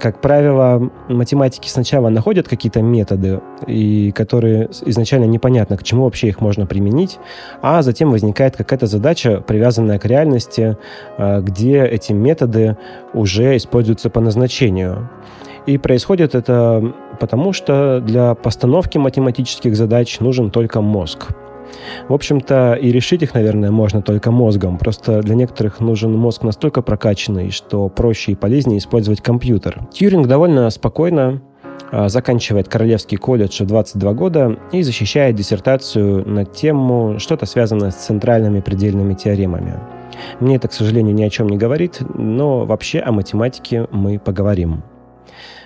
как 0.00 0.20
правило, 0.20 0.90
математики 1.08 1.68
сначала 1.68 2.08
находят 2.08 2.48
какие-то 2.48 2.82
методы, 2.82 3.40
и 3.66 4.12
которые 4.12 4.68
изначально 4.86 5.24
непонятно, 5.24 5.76
к 5.76 5.82
чему 5.82 6.04
вообще 6.04 6.28
их 6.28 6.40
можно 6.40 6.66
применить, 6.66 7.18
а 7.62 7.82
затем 7.82 8.10
возникает 8.10 8.56
какая-то 8.56 8.86
задача, 8.86 9.42
привязанная 9.46 9.98
к 9.98 10.04
реальности, 10.04 10.76
а, 11.16 11.40
где 11.40 11.84
эти 11.84 12.12
методы 12.12 12.76
уже 13.12 13.56
используются 13.56 14.10
по 14.10 14.20
назначению. 14.20 15.08
И 15.66 15.76
происходит 15.76 16.34
это 16.34 16.94
потому, 17.20 17.52
что 17.52 18.00
для 18.00 18.34
постановки 18.34 18.96
математических 18.98 19.76
задач 19.76 20.20
нужен 20.20 20.50
только 20.50 20.80
мозг. 20.80 21.28
В 22.08 22.14
общем-то, 22.14 22.74
и 22.74 22.90
решить 22.90 23.22
их, 23.22 23.34
наверное, 23.34 23.70
можно 23.70 24.02
только 24.02 24.30
мозгом. 24.30 24.78
Просто 24.78 25.22
для 25.22 25.34
некоторых 25.34 25.80
нужен 25.80 26.12
мозг 26.12 26.42
настолько 26.42 26.82
прокачанный, 26.82 27.50
что 27.50 27.88
проще 27.88 28.32
и 28.32 28.34
полезнее 28.34 28.78
использовать 28.78 29.20
компьютер. 29.20 29.80
Тьюринг 29.92 30.26
довольно 30.26 30.68
спокойно 30.70 31.42
а, 31.90 32.08
заканчивает 32.08 32.68
Королевский 32.68 33.16
колледж 33.16 33.62
в 33.62 33.66
22 33.66 34.12
года 34.12 34.58
и 34.72 34.82
защищает 34.82 35.36
диссертацию 35.36 36.28
на 36.28 36.44
тему 36.44 37.16
что-то 37.18 37.46
связанное 37.46 37.90
с 37.90 37.96
центральными 37.96 38.60
предельными 38.60 39.14
теоремами. 39.14 39.74
Мне 40.40 40.56
это, 40.56 40.68
к 40.68 40.72
сожалению, 40.72 41.14
ни 41.14 41.22
о 41.22 41.30
чем 41.30 41.48
не 41.48 41.56
говорит, 41.56 42.00
но 42.14 42.64
вообще 42.64 43.00
о 43.00 43.12
математике 43.12 43.86
мы 43.90 44.18
поговорим. 44.18 44.82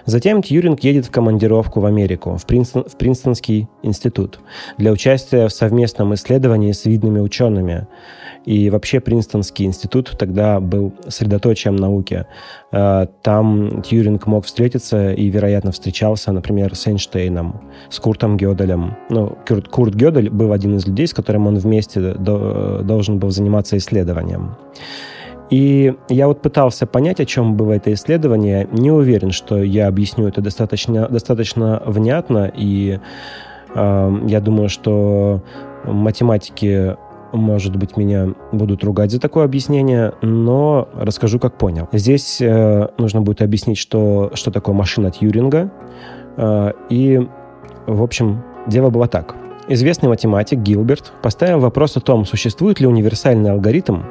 Затем 0.05 0.43
Тьюринг 0.43 0.81
едет 0.81 1.07
в 1.07 1.11
командировку 1.11 1.81
в 1.81 1.87
Америку, 1.87 2.37
в, 2.37 2.47
Принстон, 2.47 2.85
в 2.85 2.97
Принстонский 2.97 3.69
институт, 3.83 4.41
для 4.79 4.93
участия 4.93 5.47
в 5.47 5.53
совместном 5.53 6.15
исследовании 6.15 6.73
с 6.73 6.85
видными 6.85 7.21
учеными. 7.21 7.87
И 8.45 8.71
вообще 8.71 8.99
Принстонский 8.99 9.67
институт 9.67 10.17
тогда 10.19 10.59
был 10.59 10.93
средоточием 11.07 11.77
науки. 11.77 12.27
Э, 12.73 13.07
там 13.23 13.83
Тьюринг 13.83 14.27
мог 14.27 14.45
встретиться 14.47 15.13
и, 15.13 15.29
вероятно, 15.29 15.71
встречался, 15.71 16.33
например, 16.33 16.75
с 16.75 16.87
Эйнштейном, 16.89 17.61
с 17.89 18.01
Куртом 18.01 18.37
Гёделем. 18.37 18.97
Ну, 19.11 19.39
Курт, 19.47 19.69
Курт 19.69 19.95
Гёдель 19.95 20.31
был 20.31 20.53
один 20.53 20.77
из 20.77 20.87
людей, 20.87 21.07
с 21.07 21.15
которым 21.15 21.47
он 21.47 21.59
вместе 21.59 22.15
должен 22.15 23.19
был 23.19 23.31
заниматься 23.31 23.77
исследованием. 23.77 24.57
И 25.51 25.95
я 26.09 26.29
вот 26.29 26.41
пытался 26.41 26.87
понять, 26.87 27.21
о 27.21 27.27
чем 27.27 27.57
было 27.57 27.73
это 27.73 27.93
исследование. 27.93 28.69
Не 28.73 28.91
уверен, 28.91 29.31
что 29.31 29.63
я 29.63 29.89
объясню 29.89 30.27
это 30.29 30.41
достаточно, 30.41 31.09
достаточно 31.09 31.83
внятно. 31.85 32.51
И 32.55 32.99
э, 33.75 34.19
я 34.27 34.41
думаю, 34.41 34.69
что 34.69 35.43
математики 35.85 36.97
может 37.33 37.77
быть, 37.77 37.97
меня 37.97 38.29
будут 38.53 38.85
ругать 38.85 39.11
за 39.11 39.19
такое 39.19 39.45
объяснение, 39.45 40.13
но 40.21 40.89
расскажу, 40.95 41.39
как 41.39 41.57
понял. 41.57 41.89
Здесь 41.93 42.41
э, 42.41 42.89
нужно 42.99 43.23
будет 43.23 43.41
объяснить, 43.41 43.79
что, 43.79 44.31
что 44.35 44.51
такое 44.51 44.75
машина 44.75 45.11
Тьюринга. 45.11 45.71
Э, 46.37 46.73
и, 46.91 47.27
в 47.87 48.03
общем, 48.03 48.43
дело 48.67 48.91
было 48.91 49.09
так. 49.09 49.35
Известный 49.69 50.09
математик 50.09 50.59
Гилберт 50.59 51.13
поставил 51.23 51.61
вопрос 51.61 51.97
о 51.97 52.01
том, 52.01 52.27
существует 52.27 52.81
ли 52.81 52.87
универсальный 52.87 53.53
алгоритм, 53.53 54.03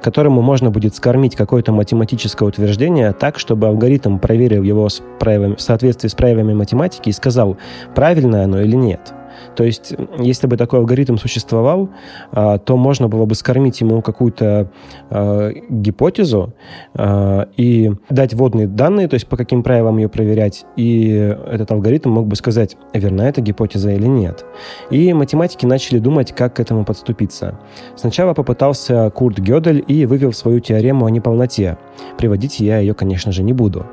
которому 0.00 0.42
можно 0.42 0.70
будет 0.70 0.94
скормить 0.94 1.34
какое-то 1.34 1.72
математическое 1.72 2.44
утверждение 2.44 3.12
так, 3.12 3.40
чтобы 3.40 3.66
алгоритм 3.66 4.18
проверил 4.18 4.62
его 4.62 4.88
с 4.88 5.02
правилами, 5.18 5.56
в 5.56 5.60
соответствии 5.60 6.08
с 6.08 6.14
правилами 6.14 6.54
математики 6.54 7.08
и 7.08 7.12
сказал, 7.12 7.56
правильно 7.96 8.44
оно 8.44 8.60
или 8.60 8.76
нет– 8.76 9.12
то 9.54 9.64
есть, 9.64 9.94
если 10.18 10.46
бы 10.46 10.56
такой 10.56 10.80
алгоритм 10.80 11.16
существовал, 11.16 11.90
а, 12.30 12.58
то 12.58 12.76
можно 12.76 13.08
было 13.08 13.26
бы 13.26 13.34
скормить 13.34 13.80
ему 13.80 14.02
какую-то 14.02 14.70
а, 15.10 15.50
гипотезу 15.68 16.54
а, 16.94 17.48
и 17.56 17.92
дать 18.10 18.34
вводные 18.34 18.66
данные, 18.66 19.08
то 19.08 19.14
есть 19.14 19.26
по 19.26 19.36
каким 19.36 19.62
правилам 19.62 19.98
ее 19.98 20.08
проверять, 20.08 20.64
и 20.76 21.36
этот 21.46 21.70
алгоритм 21.70 22.10
мог 22.10 22.26
бы 22.26 22.36
сказать, 22.36 22.76
верна 22.94 23.28
эта 23.28 23.40
гипотеза 23.40 23.92
или 23.92 24.06
нет. 24.06 24.44
И 24.90 25.12
математики 25.12 25.66
начали 25.66 25.98
думать, 25.98 26.32
как 26.32 26.56
к 26.56 26.60
этому 26.60 26.84
подступиться. 26.84 27.58
Сначала 27.96 28.34
попытался 28.34 29.10
Курт 29.10 29.38
Гёдель 29.38 29.84
и 29.86 30.06
вывел 30.06 30.32
свою 30.32 30.60
теорему 30.60 31.06
о 31.06 31.10
неполноте. 31.10 31.78
Приводить 32.18 32.60
я 32.60 32.78
ее, 32.78 32.94
конечно 32.94 33.32
же, 33.32 33.42
не 33.42 33.52
буду. 33.52 33.86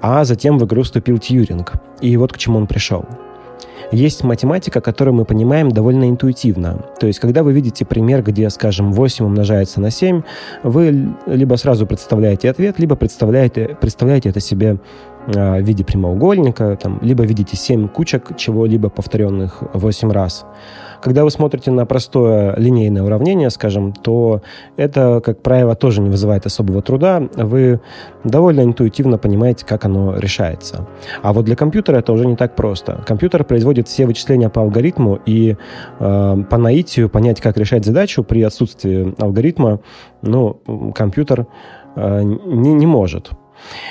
А 0.00 0.24
затем 0.24 0.58
в 0.58 0.64
игру 0.64 0.82
вступил 0.82 1.18
Тьюринг. 1.18 1.74
И 2.00 2.16
вот 2.16 2.32
к 2.32 2.38
чему 2.38 2.58
он 2.58 2.66
пришел. 2.66 3.04
Есть 3.90 4.22
математика, 4.22 4.80
которую 4.80 5.14
мы 5.14 5.24
понимаем 5.24 5.70
довольно 5.70 6.10
интуитивно. 6.10 6.84
То 7.00 7.06
есть, 7.06 7.20
когда 7.20 7.42
вы 7.42 7.52
видите 7.52 7.86
пример, 7.86 8.22
где, 8.22 8.50
скажем, 8.50 8.92
8 8.92 9.24
умножается 9.24 9.80
на 9.80 9.90
7, 9.90 10.22
вы 10.62 11.14
либо 11.26 11.54
сразу 11.54 11.86
представляете 11.86 12.50
ответ, 12.50 12.78
либо 12.78 12.96
представляете, 12.96 13.76
представляете 13.80 14.28
это 14.28 14.40
себе 14.40 14.78
в 15.34 15.60
виде 15.60 15.84
прямоугольника, 15.84 16.76
там, 16.76 16.98
либо 17.02 17.24
видите 17.24 17.56
7 17.56 17.88
кучек 17.88 18.36
чего-либо 18.36 18.88
повторенных 18.88 19.62
8 19.74 20.10
раз. 20.10 20.46
Когда 21.00 21.24
вы 21.24 21.30
смотрите 21.30 21.70
на 21.70 21.86
простое 21.86 22.54
линейное 22.56 23.02
уравнение, 23.02 23.50
скажем, 23.50 23.92
то 23.92 24.42
это, 24.76 25.20
как 25.24 25.42
правило, 25.42 25.74
тоже 25.74 26.00
не 26.00 26.10
вызывает 26.10 26.46
особого 26.46 26.82
труда. 26.82 27.22
Вы 27.36 27.80
довольно 28.24 28.62
интуитивно 28.62 29.18
понимаете, 29.18 29.64
как 29.64 29.84
оно 29.84 30.18
решается. 30.18 30.88
А 31.22 31.32
вот 31.32 31.44
для 31.44 31.56
компьютера 31.56 31.98
это 31.98 32.12
уже 32.12 32.26
не 32.26 32.36
так 32.36 32.56
просто. 32.56 33.04
Компьютер 33.06 33.44
производит 33.44 33.86
все 33.86 34.06
вычисления 34.06 34.48
по 34.48 34.62
алгоритму, 34.62 35.20
и 35.24 35.56
э, 36.00 36.36
по 36.50 36.56
наитию 36.56 37.08
понять, 37.08 37.40
как 37.40 37.56
решать 37.56 37.84
задачу 37.84 38.24
при 38.24 38.42
отсутствии 38.42 39.14
алгоритма, 39.20 39.80
ну, 40.22 40.60
компьютер 40.94 41.46
э, 41.94 42.22
не, 42.22 42.72
не 42.72 42.86
может. 42.86 43.30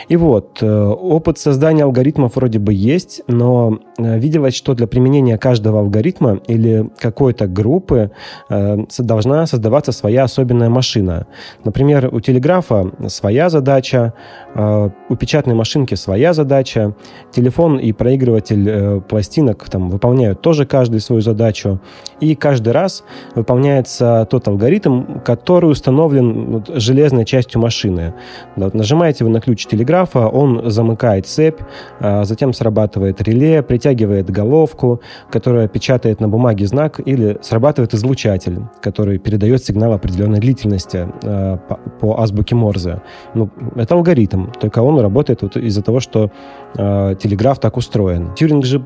И 0.08 0.16
вот, 0.16 0.60
э, 0.62 0.68
опыт 0.68 1.38
создания 1.38 1.84
алгоритмов 1.84 2.36
вроде 2.36 2.60
бы 2.60 2.74
есть, 2.74 3.22
но 3.28 3.80
э, 3.98 4.20
виделось, 4.20 4.56
что 4.56 4.74
для 4.74 4.88
применения 4.88 5.38
каждого 5.38 5.80
алгоритма 5.80 6.40
или 6.48 6.90
какой-то 7.00 7.48
группы 7.48 8.12
э, 8.50 8.78
должна 9.00 9.46
создаваться 9.48 9.92
своя 9.92 10.24
особенная 10.24 10.70
машина. 10.70 11.28
Например, 11.64 12.10
у 12.14 12.20
телеграфа 12.20 12.92
своя 13.08 13.50
задача, 13.50 14.14
у 14.56 15.16
печатной 15.16 15.54
машинки 15.54 15.96
своя 15.96 16.34
задача, 16.34 16.96
телефон 17.32 17.78
и 17.78 17.92
проигрыватель 17.92 19.02
пластинок 19.02 19.70
там, 19.70 19.90
выполняют 19.90 20.42
тоже 20.42 20.66
каждый 20.66 21.00
свою 21.00 21.22
задачу, 21.22 21.80
и 22.20 22.36
каждый 22.36 22.74
раз 22.74 23.04
выполняется 23.36 24.28
тот 24.30 24.48
алгоритм, 24.48 25.20
который 25.26 25.72
установлен 25.72 26.64
железной 26.68 27.26
частью 27.26 27.62
машины. 27.62 28.14
Вот, 28.56 28.74
нажимаете 28.74 29.24
вы 29.24 29.30
на 29.30 29.42
ключ 29.42 29.57
телеграфа, 29.66 30.28
он 30.28 30.70
замыкает 30.70 31.26
цепь, 31.26 31.60
а, 32.00 32.24
затем 32.24 32.54
срабатывает 32.54 33.22
реле, 33.22 33.64
притягивает 33.64 34.30
головку, 34.30 35.02
которая 35.32 35.68
печатает 35.68 36.20
на 36.22 36.28
бумаге 36.28 36.68
знак, 36.68 37.00
или 37.04 37.38
срабатывает 37.42 37.94
излучатель, 37.94 38.60
который 38.82 39.18
передает 39.18 39.64
сигнал 39.64 39.94
определенной 39.94 40.40
длительности 40.40 41.08
а, 41.24 41.58
по 42.00 42.22
азбуке 42.22 42.56
Морзе. 42.56 43.02
Ну, 43.34 43.50
это 43.76 43.96
алгоритм, 43.96 44.52
только 44.60 44.80
он 44.82 45.00
работает 45.00 45.42
вот 45.42 45.58
из-за 45.58 45.82
того, 45.82 46.00
что 46.00 46.32
э, 46.76 47.16
телеграф 47.20 47.60
так 47.60 47.78
устроен. 47.78 48.34
Тьюринг 48.36 48.66
же 48.66 48.80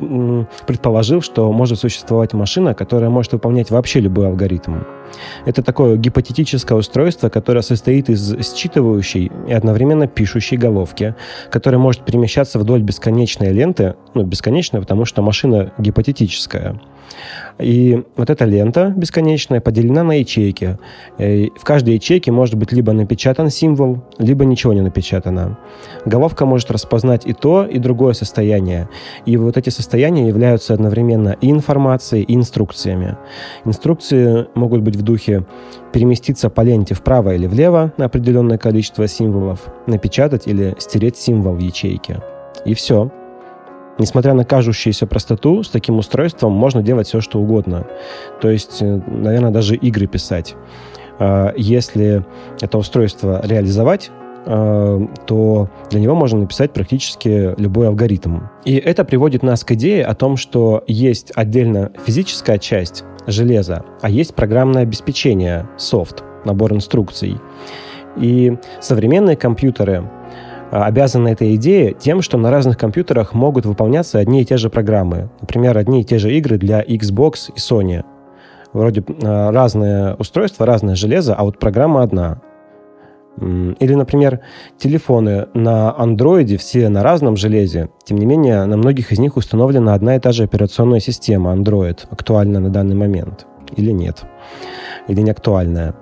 предположил, 0.67 1.21
что 1.21 1.51
может 1.51 1.79
существовать 1.79 2.33
машина, 2.33 2.73
которая 2.73 3.09
может 3.09 3.33
выполнять 3.33 3.71
вообще 3.71 3.99
любой 3.99 4.27
алгоритм. 4.27 4.75
Это 5.45 5.63
такое 5.63 5.97
гипотетическое 5.97 6.77
устройство, 6.77 7.29
которое 7.29 7.61
состоит 7.61 8.09
из 8.09 8.33
считывающей 8.33 9.31
и 9.47 9.53
одновременно 9.53 10.07
пишущей 10.07 10.57
головки, 10.57 11.15
которая 11.49 11.79
может 11.79 12.05
перемещаться 12.05 12.59
вдоль 12.59 12.81
бесконечной 12.81 13.51
ленты, 13.51 13.95
ну, 14.13 14.23
бесконечная, 14.23 14.81
потому 14.81 15.05
что 15.05 15.21
машина 15.21 15.71
гипотетическая. 15.77 16.79
И 17.59 18.03
вот 18.15 18.29
эта 18.29 18.45
лента 18.45 18.93
бесконечная 18.95 19.61
поделена 19.61 20.03
на 20.03 20.19
ячейки. 20.19 20.77
И 21.19 21.51
в 21.55 21.63
каждой 21.63 21.95
ячейке 21.95 22.31
может 22.31 22.55
быть 22.55 22.71
либо 22.71 22.93
напечатан 22.93 23.49
символ, 23.49 24.03
либо 24.17 24.45
ничего 24.45 24.73
не 24.73 24.81
напечатано. 24.81 25.57
Головка 26.05 26.45
может 26.45 26.71
распознать 26.71 27.25
и 27.25 27.33
то, 27.33 27.65
и 27.65 27.77
другое 27.79 28.13
состояние. 28.13 28.89
И 29.25 29.37
вот 29.37 29.57
эти 29.57 29.69
состояния 29.69 30.27
являются 30.27 30.73
одновременно 30.73 31.35
и 31.41 31.51
информацией, 31.51 32.23
и 32.23 32.35
инструкциями. 32.35 33.17
Инструкции 33.65 34.47
могут 34.55 34.81
быть 34.81 34.95
в 35.01 35.03
духе 35.03 35.45
переместиться 35.91 36.49
по 36.49 36.61
ленте 36.61 36.93
вправо 36.93 37.33
или 37.33 37.47
влево 37.47 37.93
на 37.97 38.05
определенное 38.05 38.57
количество 38.57 39.07
символов, 39.07 39.67
напечатать 39.87 40.47
или 40.47 40.75
стереть 40.79 41.17
символ 41.17 41.55
в 41.55 41.59
ячейке. 41.59 42.21
И 42.65 42.73
все. 42.73 43.11
Несмотря 43.97 44.33
на 44.33 44.45
кажущуюся 44.45 45.05
простоту, 45.05 45.63
с 45.63 45.69
таким 45.69 45.97
устройством 45.97 46.53
можно 46.53 46.81
делать 46.81 47.07
все, 47.07 47.21
что 47.21 47.39
угодно. 47.39 47.85
То 48.41 48.49
есть, 48.49 48.81
э, 48.81 49.01
наверное, 49.07 49.51
даже 49.51 49.75
игры 49.75 50.07
писать. 50.07 50.55
А, 51.19 51.53
если 51.55 52.25
это 52.61 52.77
устройство 52.77 53.41
реализовать, 53.43 54.09
а, 54.45 54.99
то 55.27 55.69
для 55.91 55.99
него 55.99 56.15
можно 56.15 56.39
написать 56.39 56.73
практически 56.73 57.53
любой 57.59 57.87
алгоритм. 57.87 58.39
И 58.65 58.75
это 58.75 59.05
приводит 59.05 59.43
нас 59.43 59.63
к 59.63 59.73
идее 59.73 60.03
о 60.03 60.15
том, 60.15 60.35
что 60.35 60.83
есть 60.87 61.31
отдельно 61.35 61.91
физическая 62.05 62.57
часть 62.57 63.03
железа, 63.27 63.83
а 64.01 64.09
есть 64.09 64.35
программное 64.35 64.83
обеспечение, 64.83 65.67
софт, 65.77 66.23
набор 66.45 66.73
инструкций. 66.73 67.37
И 68.17 68.57
современные 68.79 69.37
компьютеры 69.37 70.09
а, 70.71 70.85
обязаны 70.85 71.29
этой 71.29 71.55
идее 71.55 71.93
тем, 71.93 72.21
что 72.21 72.37
на 72.37 72.49
разных 72.49 72.77
компьютерах 72.77 73.33
могут 73.33 73.65
выполняться 73.65 74.19
одни 74.19 74.41
и 74.41 74.45
те 74.45 74.57
же 74.57 74.69
программы. 74.69 75.29
Например, 75.41 75.77
одни 75.77 76.01
и 76.01 76.03
те 76.05 76.17
же 76.17 76.33
игры 76.33 76.57
для 76.57 76.81
Xbox 76.81 77.51
и 77.55 77.59
Sony. 77.59 78.03
Вроде 78.73 79.03
а, 79.23 79.51
разные 79.51 80.15
устройства, 80.15 80.65
разное 80.65 80.95
железо, 80.95 81.35
а 81.35 81.43
вот 81.43 81.59
программа 81.59 82.03
одна. 82.03 82.41
Или, 83.37 83.93
например, 83.93 84.41
телефоны 84.77 85.47
на 85.53 85.97
андроиде 85.97 86.57
все 86.57 86.89
на 86.89 87.01
разном 87.01 87.37
железе. 87.37 87.89
Тем 88.03 88.17
не 88.17 88.25
менее, 88.25 88.65
на 88.65 88.77
многих 88.77 89.11
из 89.11 89.19
них 89.19 89.37
установлена 89.37 89.93
одна 89.93 90.17
и 90.17 90.19
та 90.19 90.31
же 90.31 90.43
операционная 90.43 90.99
система 90.99 91.53
Android, 91.53 91.99
актуальна 92.09 92.59
на 92.59 92.69
данный 92.69 92.95
момент. 92.95 93.47
Или 93.75 93.91
нет. 93.91 94.23
Или 95.07 95.21
не 95.21 95.31
актуальная. 95.31 95.95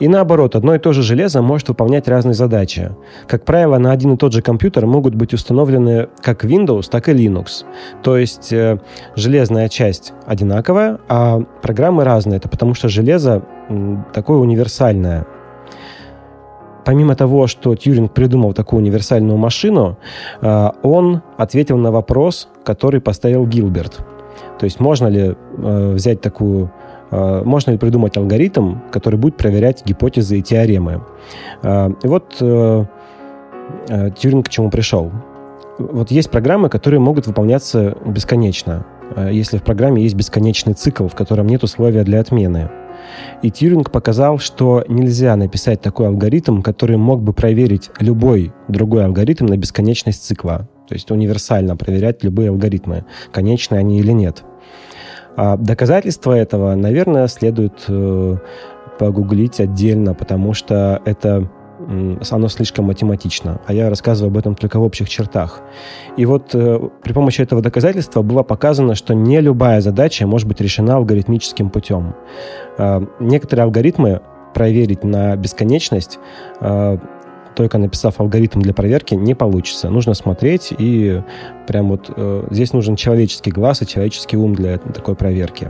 И 0.00 0.08
наоборот, 0.08 0.56
одно 0.56 0.74
и 0.74 0.80
то 0.80 0.92
же 0.92 1.02
железо 1.02 1.42
может 1.42 1.68
выполнять 1.68 2.08
разные 2.08 2.34
задачи. 2.34 2.90
Как 3.28 3.44
правило, 3.44 3.78
на 3.78 3.92
один 3.92 4.14
и 4.14 4.16
тот 4.16 4.32
же 4.32 4.42
компьютер 4.42 4.84
могут 4.84 5.14
быть 5.14 5.32
установлены 5.32 6.08
как 6.20 6.44
Windows, 6.44 6.90
так 6.90 7.08
и 7.08 7.12
Linux. 7.12 7.64
То 8.02 8.16
есть 8.16 8.52
э, 8.52 8.80
железная 9.14 9.68
часть 9.68 10.12
одинаковая, 10.26 10.98
а 11.08 11.40
программы 11.62 12.02
разные. 12.02 12.38
Это 12.38 12.48
потому 12.48 12.74
что 12.74 12.88
железо 12.88 13.44
э, 13.68 13.96
такое 14.12 14.38
универсальное. 14.38 15.24
Помимо 16.84 17.14
того, 17.14 17.46
что 17.46 17.74
Тьюринг 17.74 18.12
придумал 18.12 18.52
такую 18.52 18.80
универсальную 18.82 19.36
машину, 19.36 19.96
э, 20.40 20.70
он 20.82 21.22
ответил 21.36 21.76
на 21.76 21.90
вопрос, 21.90 22.48
который 22.64 23.00
поставил 23.00 23.46
Гилберт. 23.46 24.04
То 24.58 24.64
есть 24.64 24.80
можно 24.80 25.06
ли 25.06 25.34
э, 25.56 25.92
взять 25.94 26.20
такую 26.20 26.70
Э, 27.12 27.42
можно 27.44 27.70
ли 27.72 27.78
придумать 27.78 28.16
алгоритм, 28.16 28.76
который 28.90 29.16
будет 29.16 29.36
проверять 29.36 29.84
гипотезы 29.84 30.38
и 30.38 30.42
теоремы. 30.42 31.02
И 31.62 32.06
вот 32.06 32.36
Тьюринг 33.86 34.46
к 34.46 34.48
чему 34.48 34.70
пришел. 34.70 35.12
Вот 35.78 36.10
есть 36.10 36.30
программы, 36.30 36.68
которые 36.68 37.00
могут 37.00 37.26
выполняться 37.26 37.96
бесконечно, 38.04 38.84
если 39.30 39.58
в 39.58 39.62
программе 39.62 40.02
есть 40.02 40.14
бесконечный 40.14 40.74
цикл, 40.74 41.06
в 41.06 41.14
котором 41.14 41.46
нет 41.46 41.62
условия 41.62 42.02
для 42.02 42.20
отмены. 42.20 42.70
И 43.42 43.50
Тьюринг 43.50 43.90
показал, 43.90 44.38
что 44.38 44.84
нельзя 44.88 45.36
написать 45.36 45.80
такой 45.80 46.06
алгоритм, 46.06 46.62
который 46.62 46.96
мог 46.96 47.22
бы 47.22 47.32
проверить 47.32 47.90
любой 47.98 48.52
другой 48.68 49.04
алгоритм 49.04 49.46
на 49.46 49.56
бесконечность 49.56 50.24
цикла. 50.24 50.68
То 50.88 50.94
есть 50.94 51.10
универсально 51.10 51.76
проверять 51.76 52.22
любые 52.22 52.50
алгоритмы, 52.50 53.04
конечные 53.32 53.78
они 53.80 53.98
или 53.98 54.12
нет. 54.12 54.44
А 55.36 55.56
доказательства 55.56 56.32
этого, 56.32 56.74
наверное, 56.74 57.26
следует 57.28 57.84
э, 57.88 58.36
погуглить 58.98 59.60
отдельно, 59.60 60.14
потому 60.14 60.52
что 60.52 61.00
это 61.04 61.50
оно 62.30 62.48
слишком 62.48 62.86
математично, 62.86 63.60
а 63.66 63.72
я 63.72 63.88
рассказываю 63.90 64.30
об 64.30 64.38
этом 64.38 64.54
только 64.54 64.78
в 64.78 64.82
общих 64.82 65.08
чертах. 65.08 65.60
И 66.16 66.26
вот 66.26 66.54
э, 66.54 66.80
при 67.02 67.12
помощи 67.12 67.40
этого 67.40 67.62
доказательства 67.62 68.22
было 68.22 68.42
показано, 68.42 68.94
что 68.94 69.14
не 69.14 69.40
любая 69.40 69.80
задача 69.80 70.26
может 70.26 70.48
быть 70.48 70.60
решена 70.60 70.96
алгоритмическим 70.96 71.70
путем. 71.70 72.14
Э, 72.78 73.00
некоторые 73.20 73.64
алгоритмы 73.64 74.20
проверить 74.54 75.04
на 75.04 75.36
бесконечность 75.36 76.18
э, 76.60 76.98
только 77.54 77.78
написав 77.78 78.20
алгоритм 78.20 78.60
для 78.60 78.74
проверки, 78.74 79.14
не 79.14 79.34
получится. 79.34 79.90
Нужно 79.90 80.14
смотреть, 80.14 80.72
и 80.76 81.22
прям 81.66 81.90
вот 81.90 82.10
э, 82.14 82.46
здесь 82.50 82.72
нужен 82.72 82.96
человеческий 82.96 83.50
глаз 83.50 83.82
и 83.82 83.86
человеческий 83.86 84.36
ум 84.36 84.54
для 84.54 84.78
такой 84.78 85.14
проверки. 85.14 85.68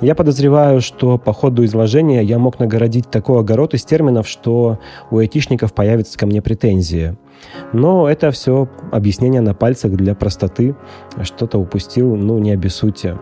Я 0.00 0.14
подозреваю, 0.14 0.80
что 0.80 1.18
по 1.18 1.32
ходу 1.32 1.64
изложения 1.64 2.22
я 2.22 2.38
мог 2.38 2.60
нагородить 2.60 3.10
такой 3.10 3.40
огород 3.40 3.74
из 3.74 3.84
терминов, 3.84 4.28
что 4.28 4.78
у 5.10 5.18
айтишников 5.18 5.72
появятся 5.72 6.16
ко 6.16 6.26
мне 6.26 6.40
претензии. 6.40 7.16
Но 7.72 8.08
это 8.08 8.30
все 8.30 8.68
объяснение 8.92 9.40
на 9.40 9.54
пальцах 9.54 9.92
для 9.92 10.14
простоты. 10.14 10.76
Что-то 11.22 11.58
упустил, 11.58 12.14
ну, 12.14 12.38
не 12.38 12.52
обессудьте. 12.52 13.18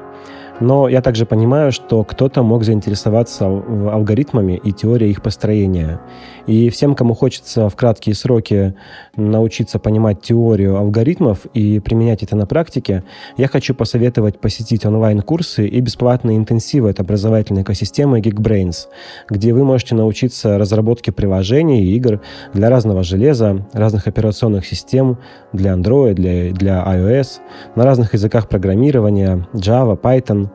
Но 0.61 0.88
я 0.88 1.03
также 1.03 1.27
понимаю, 1.27 1.71
что 1.73 2.03
кто-то 2.05 2.42
мог 2.42 2.64
заинтересоваться 2.64 3.45
алгоритмами 3.47 4.61
и 4.62 4.73
теорией 4.73 5.11
их 5.11 5.23
построения. 5.23 6.01
И 6.47 6.71
всем, 6.71 6.95
кому 6.95 7.14
хочется 7.14 7.69
в 7.69 7.77
краткие 7.77 8.14
сроки 8.14 8.75
научиться 9.16 9.79
понимать 9.79 10.23
теорию 10.23 10.77
алгоритмов 10.77 11.45
и 11.47 11.81
применять 11.81 12.23
это 12.23 12.37
на 12.37 12.47
практике, 12.47 13.03
я 13.37 13.49
хочу 13.49 13.75
посоветовать 13.75 14.40
посетить 14.40 14.87
онлайн-курсы 14.87 15.66
и 15.66 15.81
бесплатные 15.81 16.37
интенсивы 16.37 16.90
от 16.90 17.01
образовательной 17.01 17.62
экосистемы 17.62 18.21
Geekbrains, 18.21 18.87
где 19.29 19.53
вы 19.53 19.64
можете 19.64 19.95
научиться 19.95 20.57
разработке 20.57 21.12
приложений 21.12 21.85
и 21.85 21.97
игр 21.97 22.21
для 22.55 22.71
разного 22.71 23.03
железа, 23.03 23.66
разных 23.73 24.07
операционных 24.07 24.66
систем, 24.66 25.19
для 25.53 25.73
Android, 25.73 26.14
для, 26.14 26.53
для 26.53 26.85
iOS, 26.87 27.40
на 27.75 27.85
разных 27.85 28.14
языках 28.14 28.49
программирования, 28.49 29.47
Java, 29.53 30.01
Python. 30.01 30.45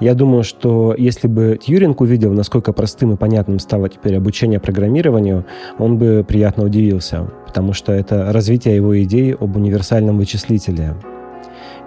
Я 0.00 0.14
думаю, 0.14 0.42
что 0.42 0.94
если 0.96 1.28
бы 1.28 1.58
Тьюринг 1.62 2.00
увидел, 2.00 2.32
насколько 2.32 2.72
простым 2.72 3.12
и 3.12 3.16
понятным 3.16 3.58
стало 3.58 3.88
теперь 3.88 4.16
обучение 4.16 4.60
программированию, 4.60 5.44
он 5.78 5.98
бы 5.98 6.24
приятно 6.26 6.64
удивился, 6.64 7.28
потому 7.46 7.72
что 7.72 7.92
это 7.92 8.32
развитие 8.32 8.76
его 8.76 9.02
идей 9.02 9.34
об 9.34 9.56
универсальном 9.56 10.18
вычислителе. 10.18 10.94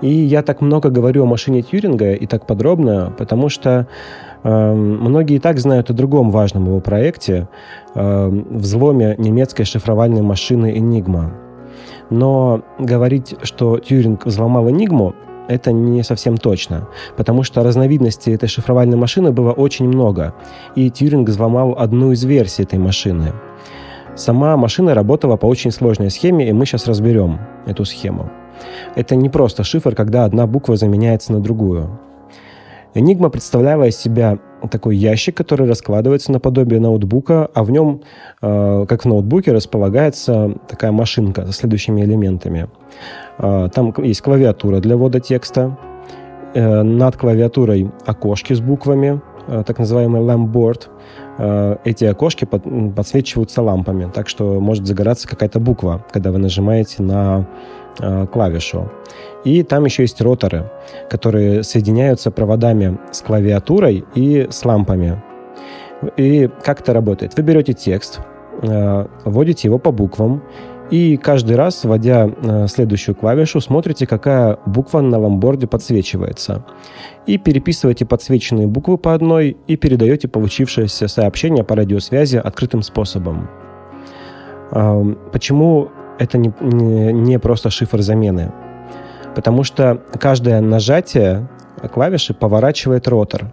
И 0.01 0.09
я 0.09 0.43
так 0.43 0.61
много 0.61 0.89
говорю 0.89 1.23
о 1.23 1.25
машине 1.25 1.61
Тьюринга 1.61 2.13
и 2.13 2.25
так 2.25 2.47
подробно, 2.47 3.13
потому 3.17 3.49
что 3.49 3.87
э, 4.43 4.73
многие 4.73 5.35
и 5.35 5.39
так 5.39 5.59
знают 5.59 5.89
о 5.89 5.93
другом 5.93 6.31
важном 6.31 6.67
его 6.67 6.79
проекте 6.79 7.49
э, 7.95 8.27
взломе 8.29 9.15
немецкой 9.17 9.65
шифровальной 9.65 10.21
машины 10.21 10.77
Enigma. 10.77 11.31
Но 12.09 12.61
говорить, 12.79 13.35
что 13.43 13.77
Тьюринг 13.77 14.25
взломал 14.25 14.69
Enigma, 14.69 15.13
это 15.49 15.71
не 15.71 16.03
совсем 16.03 16.37
точно, 16.37 16.87
потому 17.17 17.43
что 17.43 17.63
разновидностей 17.63 18.35
этой 18.35 18.47
шифровальной 18.47 18.97
машины 18.97 19.31
было 19.31 19.51
очень 19.51 19.87
много, 19.87 20.35
и 20.75 20.89
Тьюринг 20.89 21.27
взломал 21.27 21.75
одну 21.77 22.11
из 22.11 22.23
версий 22.23 22.63
этой 22.63 22.77
машины. 22.77 23.33
Сама 24.15 24.55
машина 24.57 24.93
работала 24.93 25.37
по 25.37 25.47
очень 25.47 25.71
сложной 25.71 26.11
схеме, 26.11 26.47
и 26.47 26.53
мы 26.53 26.65
сейчас 26.65 26.87
разберем 26.87 27.39
эту 27.65 27.83
схему. 27.83 28.29
Это 28.95 29.15
не 29.15 29.29
просто 29.29 29.63
шифр, 29.63 29.95
когда 29.95 30.25
одна 30.25 30.45
буква 30.45 30.77
заменяется 30.77 31.33
на 31.33 31.39
другую. 31.39 31.99
Enigma 32.93 33.29
представляла 33.29 33.85
из 33.85 33.97
себя 33.97 34.37
такой 34.67 34.97
ящик, 34.97 35.37
который 35.37 35.67
раскладывается 35.67 36.31
наподобие 36.31 36.79
ноутбука, 36.79 37.49
а 37.53 37.63
в 37.63 37.71
нем, 37.71 38.01
э, 38.41 38.85
как 38.87 39.03
в 39.03 39.05
ноутбуке, 39.05 39.51
располагается 39.51 40.55
такая 40.67 40.91
машинка 40.91 41.45
со 41.47 41.53
следующими 41.53 42.01
элементами. 42.01 42.67
Э, 43.37 43.69
там 43.73 43.93
есть 43.97 44.21
клавиатура 44.21 44.79
для 44.79 44.97
ввода 44.97 45.19
текста, 45.19 45.77
э, 46.53 46.81
над 46.83 47.15
клавиатурой 47.15 47.91
окошки 48.05 48.53
с 48.53 48.59
буквами, 48.59 49.21
так 49.65 49.79
называемый 49.79 50.21
lamp 50.21 50.47
Э, 51.41 51.77
эти 51.85 52.03
окошки 52.03 52.43
под, 52.43 52.63
подсвечиваются 52.95 53.61
лампами, 53.61 54.11
так 54.13 54.27
что 54.27 54.59
может 54.59 54.85
загораться 54.85 55.25
какая-то 55.25 55.61
буква, 55.61 56.05
когда 56.11 56.31
вы 56.31 56.37
нажимаете 56.37 57.01
на 57.01 57.47
э, 57.97 58.27
клавишу. 58.27 58.91
И 59.45 59.63
там 59.63 59.85
еще 59.85 60.03
есть 60.03 60.19
роторы, 60.19 60.69
которые 61.09 61.63
соединяются 61.63 62.29
проводами 62.29 62.99
с 63.11 63.21
клавиатурой 63.21 64.03
и 64.15 64.47
с 64.49 64.65
лампами. 64.65 65.23
И 66.17 66.49
как 66.61 66.81
это 66.81 66.91
работает? 66.91 67.37
Вы 67.37 67.43
берете 67.43 67.71
текст, 67.71 68.19
э, 68.61 69.05
вводите 69.23 69.69
его 69.69 69.79
по 69.79 69.93
буквам, 69.93 70.43
и 70.91 71.17
каждый 71.17 71.55
раз, 71.55 71.83
вводя 71.83 72.27
э, 72.27 72.67
следующую 72.67 73.15
клавишу, 73.15 73.61
смотрите, 73.61 74.07
какая 74.07 74.57
буква 74.65 75.01
на 75.01 75.19
ламборде 75.19 75.67
подсвечивается. 75.67 76.65
И 77.27 77.37
переписываете 77.37 78.05
подсвеченные 78.05 78.67
буквы 78.67 78.97
по 78.97 79.13
одной 79.13 79.55
и 79.67 79.75
передаете 79.75 80.27
получившееся 80.27 81.07
сообщение 81.07 81.63
по 81.63 81.75
радиосвязи 81.75 82.37
открытым 82.37 82.81
способом. 82.81 83.49
Почему 85.31 85.89
это 86.19 86.37
не, 86.37 86.53
не, 86.61 87.13
не 87.13 87.39
просто 87.39 87.69
шифр 87.69 88.01
замены? 88.01 88.51
Потому 89.35 89.63
что 89.63 90.01
каждое 90.19 90.59
нажатие 90.59 91.47
клавиши 91.93 92.33
поворачивает 92.33 93.07
ротор. 93.07 93.51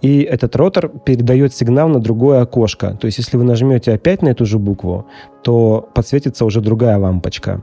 И 0.00 0.20
этот 0.22 0.54
ротор 0.56 0.88
передает 0.88 1.54
сигнал 1.54 1.88
на 1.88 2.00
другое 2.00 2.42
окошко. 2.42 2.96
То 3.00 3.06
есть, 3.06 3.18
если 3.18 3.36
вы 3.36 3.44
нажмете 3.44 3.92
опять 3.92 4.22
на 4.22 4.28
эту 4.28 4.44
же 4.46 4.58
букву, 4.58 5.06
то 5.42 5.88
подсветится 5.94 6.44
уже 6.44 6.60
другая 6.60 6.98
лампочка. 6.98 7.62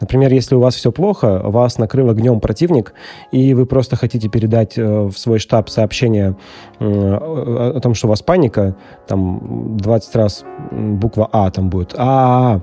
Например, 0.00 0.32
если 0.32 0.54
у 0.54 0.60
вас 0.60 0.74
все 0.74 0.90
плохо, 0.90 1.40
вас 1.44 1.76
накрыл 1.76 2.08
огнем 2.08 2.40
противник, 2.40 2.94
и 3.30 3.52
вы 3.52 3.66
просто 3.66 3.96
хотите 3.96 4.30
передать 4.30 4.78
э, 4.78 5.04
в 5.04 5.12
свой 5.18 5.38
штаб 5.38 5.68
сообщение 5.68 6.36
о 6.78 7.78
том, 7.82 7.94
что 7.94 8.06
у 8.06 8.10
вас 8.10 8.22
паника, 8.22 8.74
там 9.06 9.76
20 9.76 10.16
раз 10.16 10.44
буква 10.72 11.28
А 11.30 11.50
там 11.50 11.68
будет, 11.68 11.94
а, 11.98 12.62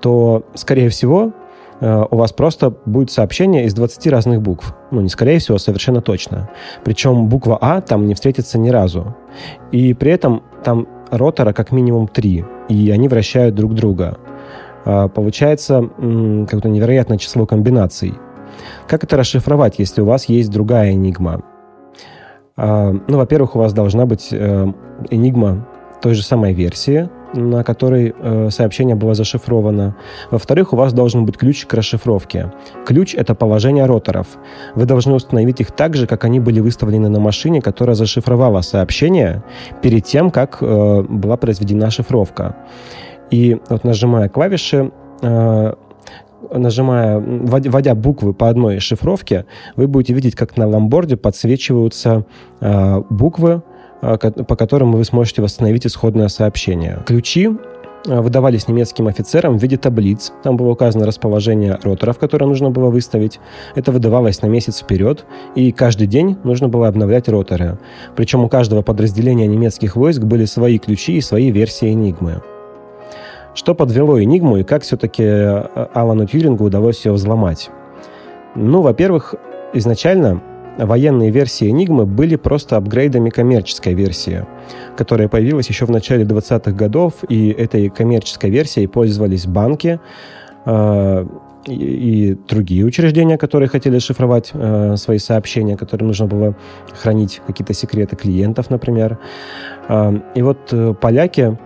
то, 0.00 0.44
скорее 0.54 0.88
всего, 0.88 1.32
Э, 1.34 1.43
у 1.80 2.16
вас 2.16 2.32
просто 2.32 2.72
будет 2.86 3.10
сообщение 3.10 3.64
из 3.66 3.74
20 3.74 4.06
разных 4.06 4.40
букв. 4.40 4.74
Ну, 4.90 5.00
не 5.00 5.08
скорее 5.08 5.38
всего, 5.38 5.58
совершенно 5.58 6.00
точно. 6.00 6.50
Причем 6.84 7.26
буква 7.26 7.58
А 7.60 7.80
там 7.80 8.06
не 8.06 8.14
встретится 8.14 8.58
ни 8.58 8.70
разу. 8.70 9.16
И 9.72 9.92
при 9.92 10.12
этом 10.12 10.42
там 10.62 10.86
ротора 11.10 11.52
как 11.52 11.72
минимум 11.72 12.08
три, 12.08 12.44
и 12.68 12.90
они 12.90 13.08
вращают 13.08 13.54
друг 13.54 13.74
друга. 13.74 14.18
Э, 14.84 15.08
получается 15.08 15.82
какое-то 15.82 16.68
невероятное 16.68 17.18
число 17.18 17.46
комбинаций. 17.46 18.14
Как 18.86 19.04
это 19.04 19.16
расшифровать, 19.16 19.78
если 19.78 20.00
у 20.00 20.06
вас 20.06 20.26
есть 20.26 20.50
другая 20.50 20.92
энигма? 20.92 21.42
Э, 22.56 22.92
ну, 23.06 23.18
во-первых, 23.18 23.56
у 23.56 23.58
вас 23.58 23.72
должна 23.72 24.06
быть 24.06 24.32
энигма 24.32 25.66
той 26.00 26.14
же 26.14 26.22
самой 26.22 26.52
версии, 26.52 27.08
на 27.34 27.64
которой 27.64 28.14
э, 28.16 28.50
сообщение 28.50 28.94
было 28.94 29.14
зашифровано. 29.14 29.96
Во-вторых, 30.30 30.72
у 30.72 30.76
вас 30.76 30.92
должен 30.92 31.24
быть 31.24 31.36
ключ 31.36 31.66
к 31.66 31.74
расшифровке. 31.74 32.52
Ключ— 32.86 33.14
это 33.16 33.34
положение 33.34 33.86
роторов. 33.86 34.26
Вы 34.74 34.86
должны 34.86 35.14
установить 35.14 35.60
их 35.60 35.72
так 35.72 35.94
же, 35.96 36.06
как 36.06 36.24
они 36.24 36.40
были 36.40 36.60
выставлены 36.60 37.08
на 37.08 37.20
машине, 37.20 37.60
которая 37.60 37.96
зашифровала 37.96 38.60
сообщение 38.60 39.42
перед 39.82 40.04
тем, 40.04 40.30
как 40.30 40.58
э, 40.60 41.02
была 41.08 41.36
произведена 41.36 41.90
шифровка. 41.90 42.56
И 43.30 43.58
вот 43.68 43.84
нажимая 43.84 44.28
клавиши, 44.28 44.90
э, 45.22 45.74
нажимая, 46.52 47.18
вводя 47.18 47.94
буквы 47.94 48.34
по 48.34 48.48
одной 48.48 48.78
шифровке, 48.78 49.46
вы 49.76 49.86
будете 49.86 50.14
видеть, 50.14 50.34
как 50.34 50.56
на 50.56 50.66
ламборде 50.66 51.16
подсвечиваются 51.16 52.24
э, 52.60 53.02
буквы, 53.10 53.62
по 54.04 54.56
которым 54.56 54.92
вы 54.92 55.04
сможете 55.04 55.42
восстановить 55.42 55.86
исходное 55.86 56.28
сообщение. 56.28 57.02
Ключи 57.06 57.50
а, 58.06 58.20
выдавались 58.20 58.68
немецким 58.68 59.06
офицерам 59.06 59.58
в 59.58 59.62
виде 59.62 59.76
таблиц. 59.76 60.32
Там 60.42 60.56
было 60.56 60.70
указано 60.70 61.06
расположение 61.06 61.78
роторов, 61.82 62.18
которые 62.18 62.48
нужно 62.48 62.70
было 62.70 62.90
выставить. 62.90 63.40
Это 63.74 63.92
выдавалось 63.92 64.42
на 64.42 64.46
месяц 64.46 64.80
вперед, 64.80 65.24
и 65.54 65.72
каждый 65.72 66.06
день 66.06 66.36
нужно 66.44 66.68
было 66.68 66.88
обновлять 66.88 67.28
роторы. 67.28 67.78
Причем 68.14 68.44
у 68.44 68.48
каждого 68.48 68.82
подразделения 68.82 69.46
немецких 69.46 69.96
войск 69.96 70.22
были 70.22 70.44
свои 70.44 70.78
ключи 70.78 71.16
и 71.16 71.22
свои 71.22 71.50
версии 71.50 71.92
Энигмы. 71.92 72.42
Что 73.54 73.74
подвело 73.74 74.22
Энигму 74.22 74.58
и 74.58 74.64
как 74.64 74.82
все-таки 74.82 75.24
а, 75.24 75.90
Алану 75.94 76.26
Тьюрингу 76.26 76.64
удалось 76.64 77.04
ее 77.06 77.12
взломать? 77.12 77.70
Ну, 78.54 78.82
во-первых, 78.82 79.34
изначально 79.72 80.42
военные 80.78 81.30
версии 81.30 81.70
Enigma 81.70 82.04
были 82.04 82.36
просто 82.36 82.76
апгрейдами 82.76 83.30
коммерческой 83.30 83.94
версии, 83.94 84.44
которая 84.96 85.28
появилась 85.28 85.68
еще 85.68 85.86
в 85.86 85.90
начале 85.90 86.24
20-х 86.24 86.72
годов, 86.72 87.24
и 87.28 87.50
этой 87.50 87.88
коммерческой 87.90 88.50
версией 88.50 88.88
пользовались 88.88 89.46
банки 89.46 90.00
э, 90.64 91.26
и, 91.66 91.72
и 91.74 92.34
другие 92.48 92.84
учреждения, 92.84 93.38
которые 93.38 93.68
хотели 93.68 93.98
шифровать 93.98 94.50
э, 94.52 94.96
свои 94.96 95.18
сообщения, 95.18 95.76
которые 95.76 96.06
нужно 96.06 96.26
было 96.26 96.54
хранить 97.00 97.40
какие-то 97.46 97.72
секреты 97.72 98.16
клиентов, 98.16 98.70
например. 98.70 99.18
Э, 99.88 100.12
и 100.34 100.42
вот 100.42 100.68
э, 100.72 100.94
поляки 101.00 101.56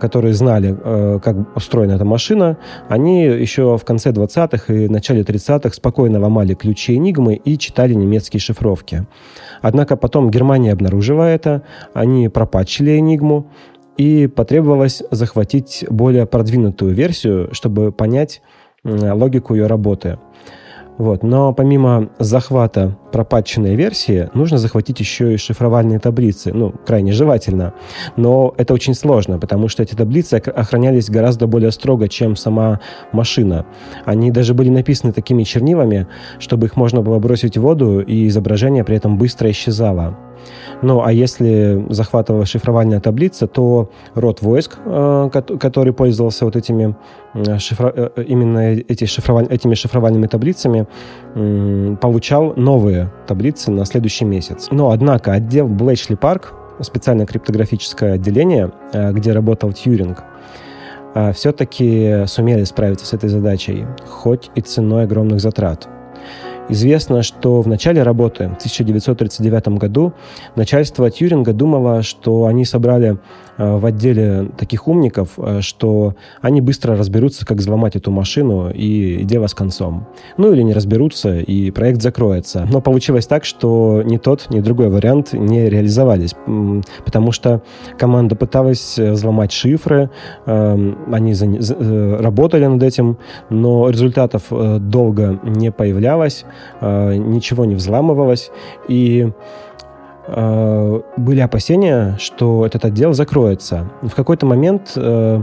которые 0.00 0.34
знали, 0.34 0.76
э, 0.78 1.18
как 1.22 1.56
устроена 1.56 1.92
эта 1.92 2.04
машина, 2.04 2.58
они 2.88 3.24
еще 3.24 3.76
в 3.76 3.84
конце 3.84 4.10
20-х 4.10 4.72
и 4.72 4.88
начале 4.88 5.22
30-х 5.22 5.74
спокойно 5.74 6.20
ломали 6.20 6.54
ключи 6.54 6.94
Энигмы 6.94 7.34
и 7.34 7.58
читали 7.58 7.94
немецкие 7.94 8.40
шифровки. 8.40 9.06
Однако 9.62 9.96
потом 9.96 10.30
Германия 10.30 10.72
обнаружила 10.72 11.24
это, 11.24 11.62
они 11.94 12.28
пропатчили 12.28 12.98
Энигму, 12.98 13.46
и 13.96 14.26
потребовалось 14.26 15.02
захватить 15.10 15.84
более 15.88 16.26
продвинутую 16.26 16.94
версию, 16.94 17.50
чтобы 17.52 17.92
понять 17.92 18.42
логику 18.82 19.54
ее 19.54 19.66
работы. 19.66 20.18
Вот. 20.98 21.22
Но 21.22 21.52
помимо 21.52 22.10
захвата 22.18 22.96
пропатченной 23.14 23.76
версии, 23.76 24.28
нужно 24.34 24.58
захватить 24.58 24.98
еще 24.98 25.34
и 25.34 25.36
шифровальные 25.36 26.00
таблицы. 26.00 26.52
Ну, 26.52 26.74
крайне 26.84 27.12
желательно. 27.12 27.72
Но 28.16 28.52
это 28.56 28.74
очень 28.74 28.94
сложно, 28.94 29.38
потому 29.38 29.68
что 29.68 29.84
эти 29.84 29.94
таблицы 29.94 30.34
охранялись 30.34 31.08
гораздо 31.08 31.46
более 31.46 31.70
строго, 31.70 32.08
чем 32.08 32.34
сама 32.34 32.80
машина. 33.12 33.66
Они 34.04 34.32
даже 34.32 34.52
были 34.52 34.68
написаны 34.68 35.12
такими 35.12 35.44
чернилами, 35.44 36.08
чтобы 36.40 36.66
их 36.66 36.74
можно 36.76 37.02
было 37.02 37.20
бросить 37.20 37.56
в 37.56 37.60
воду, 37.60 38.00
и 38.00 38.26
изображение 38.26 38.82
при 38.82 38.96
этом 38.96 39.16
быстро 39.16 39.48
исчезало. 39.48 40.18
Ну, 40.82 41.02
а 41.04 41.12
если 41.12 41.86
захватывала 41.88 42.46
шифровальная 42.46 43.00
таблица, 43.00 43.46
то 43.46 43.90
род 44.14 44.42
войск, 44.42 44.78
э, 44.84 45.30
который 45.60 45.92
пользовался 45.92 46.44
вот 46.44 46.56
этими 46.56 46.96
шифро... 47.58 47.92
Э, 47.94 48.22
именно 48.26 48.58
эти 48.58 49.06
шифроваль... 49.06 49.46
этими 49.46 49.74
шифровальными 49.74 50.26
таблицами, 50.26 50.86
получал 52.00 52.54
новые 52.56 53.03
таблицы 53.26 53.70
на 53.70 53.84
следующий 53.84 54.24
месяц. 54.24 54.68
Но, 54.70 54.90
однако, 54.90 55.32
отдел 55.32 55.68
Блэчли 55.68 56.14
Парк, 56.14 56.54
специальное 56.80 57.26
криптографическое 57.26 58.14
отделение, 58.14 58.72
э, 58.92 59.12
где 59.12 59.32
работал 59.32 59.72
Тьюринг, 59.72 60.24
все-таки 61.32 62.24
сумели 62.26 62.64
справиться 62.64 63.06
с 63.06 63.12
этой 63.12 63.28
задачей, 63.28 63.86
хоть 64.04 64.50
и 64.56 64.60
ценой 64.60 65.04
огромных 65.04 65.38
затрат. 65.38 65.88
Известно, 66.68 67.22
что 67.22 67.60
в 67.60 67.68
начале 67.68 68.02
работы, 68.02 68.44
в 68.44 68.56
1939 68.56 69.68
году, 69.78 70.14
начальство 70.56 71.10
Тьюринга 71.10 71.52
думало, 71.52 72.02
что 72.02 72.46
они 72.46 72.64
собрали 72.64 73.18
э, 73.53 73.53
в 73.58 73.86
отделе 73.86 74.50
таких 74.56 74.88
умников, 74.88 75.30
э, 75.36 75.60
что 75.60 76.14
они 76.40 76.60
быстро 76.60 76.96
разберутся, 76.96 77.46
как 77.46 77.58
взломать 77.58 77.96
эту 77.96 78.10
машину, 78.10 78.70
и 78.70 79.24
дело 79.24 79.46
с 79.46 79.54
концом. 79.54 80.06
Ну 80.36 80.52
или 80.52 80.62
не 80.62 80.72
разберутся, 80.72 81.38
и 81.38 81.70
проект 81.70 82.02
закроется. 82.02 82.66
Но 82.70 82.80
получилось 82.80 83.26
так, 83.26 83.44
что 83.44 84.02
ни 84.04 84.16
тот, 84.16 84.46
ни 84.50 84.60
другой 84.60 84.88
вариант 84.88 85.32
не 85.32 85.68
реализовались, 85.68 86.34
потому 87.04 87.32
что 87.32 87.62
команда 87.98 88.36
пыталась 88.36 88.98
э, 88.98 89.12
взломать 89.12 89.52
шифры, 89.52 90.10
они 90.46 91.34
работали 91.34 92.66
над 92.66 92.82
этим, 92.82 93.18
но 93.50 93.90
результатов 93.90 94.44
долго 94.50 95.40
не 95.44 95.70
появлялось, 95.70 96.44
Э, 96.80 97.14
ничего 97.14 97.64
не 97.64 97.74
взламывалось, 97.74 98.50
и 98.88 99.28
э, 99.28 99.30
были 100.26 101.40
опасения, 101.40 102.16
что 102.18 102.64
этот 102.64 102.84
отдел 102.84 103.12
закроется. 103.12 103.90
В 104.02 104.14
какой-то 104.14 104.46
момент 104.46 104.92
э, 104.96 105.42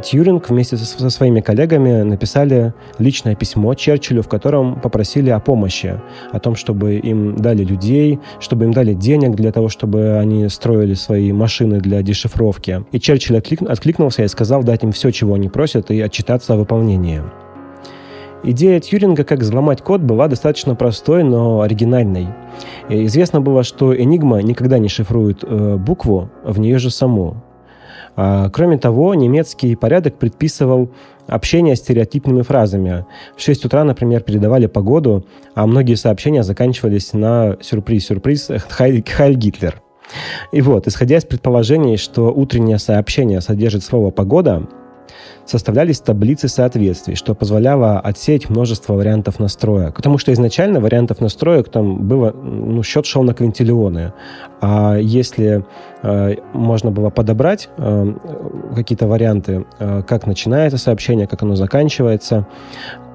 Тьюринг 0.00 0.48
вместе 0.48 0.76
со 0.76 1.10
своими 1.10 1.40
коллегами 1.40 2.02
написали 2.02 2.72
личное 2.98 3.34
письмо 3.34 3.74
Черчиллю, 3.74 4.22
в 4.22 4.28
котором 4.28 4.80
попросили 4.80 5.30
о 5.30 5.40
помощи, 5.40 6.00
о 6.30 6.38
том, 6.38 6.56
чтобы 6.56 6.96
им 6.96 7.36
дали 7.36 7.64
людей, 7.64 8.20
чтобы 8.40 8.64
им 8.64 8.72
дали 8.72 8.94
денег 8.94 9.34
для 9.34 9.52
того, 9.52 9.68
чтобы 9.68 10.18
они 10.18 10.48
строили 10.48 10.94
свои 10.94 11.32
машины 11.32 11.80
для 11.80 12.02
дешифровки. 12.02 12.84
И 12.92 13.00
Черчилль 13.00 13.38
откликнулся 13.38 14.24
и 14.24 14.28
сказал 14.28 14.62
дать 14.62 14.82
им 14.82 14.92
все, 14.92 15.10
чего 15.10 15.34
они 15.34 15.48
просят, 15.48 15.90
и 15.90 16.00
отчитаться 16.00 16.54
о 16.54 16.56
выполнении. 16.56 17.22
Идея 18.44 18.80
Тьюринга, 18.80 19.22
как 19.22 19.38
взломать 19.38 19.82
код, 19.82 20.00
была 20.00 20.26
достаточно 20.26 20.74
простой, 20.74 21.22
но 21.22 21.60
оригинальной. 21.60 22.26
И 22.88 23.06
известно 23.06 23.40
было, 23.40 23.62
что 23.62 23.94
Enigma 23.94 24.42
никогда 24.42 24.78
не 24.78 24.88
шифрует 24.88 25.44
э, 25.44 25.76
букву 25.76 26.28
в 26.42 26.58
нее 26.58 26.78
же 26.78 26.90
саму. 26.90 27.36
А, 28.16 28.50
кроме 28.50 28.78
того, 28.78 29.14
немецкий 29.14 29.76
порядок 29.76 30.18
предписывал 30.18 30.90
общение 31.28 31.76
стереотипными 31.76 32.42
фразами. 32.42 33.06
В 33.36 33.40
6 33.40 33.64
утра, 33.66 33.84
например, 33.84 34.22
передавали 34.22 34.66
погоду, 34.66 35.24
а 35.54 35.66
многие 35.66 35.94
сообщения 35.94 36.42
заканчивались 36.42 37.12
на 37.12 37.56
сюрприз-сюрприз 37.60 38.50
«Хайль, 38.68 39.04
Хайль 39.08 39.36
Гитлер». 39.36 39.80
И 40.50 40.60
вот, 40.60 40.88
исходя 40.88 41.16
из 41.16 41.24
предположений, 41.24 41.96
что 41.96 42.32
утреннее 42.32 42.78
сообщение 42.78 43.40
содержит 43.40 43.84
слово 43.84 44.10
«погода», 44.10 44.68
составлялись 45.44 46.00
таблицы 46.00 46.48
соответствий, 46.48 47.14
что 47.14 47.34
позволяло 47.34 48.00
отсеять 48.00 48.48
множество 48.48 48.94
вариантов 48.94 49.38
настроек. 49.38 49.94
Потому 49.94 50.18
что 50.18 50.32
изначально 50.32 50.80
вариантов 50.80 51.20
настроек 51.20 51.68
там 51.68 52.06
было, 52.06 52.32
ну, 52.32 52.82
счет 52.82 53.06
шел 53.06 53.22
на 53.22 53.34
квинтиллионы. 53.34 54.12
А 54.60 54.96
если 54.96 55.64
э, 56.02 56.34
можно 56.52 56.90
было 56.90 57.10
подобрать 57.10 57.68
э, 57.76 58.14
какие-то 58.74 59.06
варианты, 59.06 59.66
э, 59.78 60.02
как 60.06 60.26
начинается 60.26 60.78
сообщение, 60.78 61.26
как 61.26 61.42
оно 61.42 61.54
заканчивается, 61.56 62.46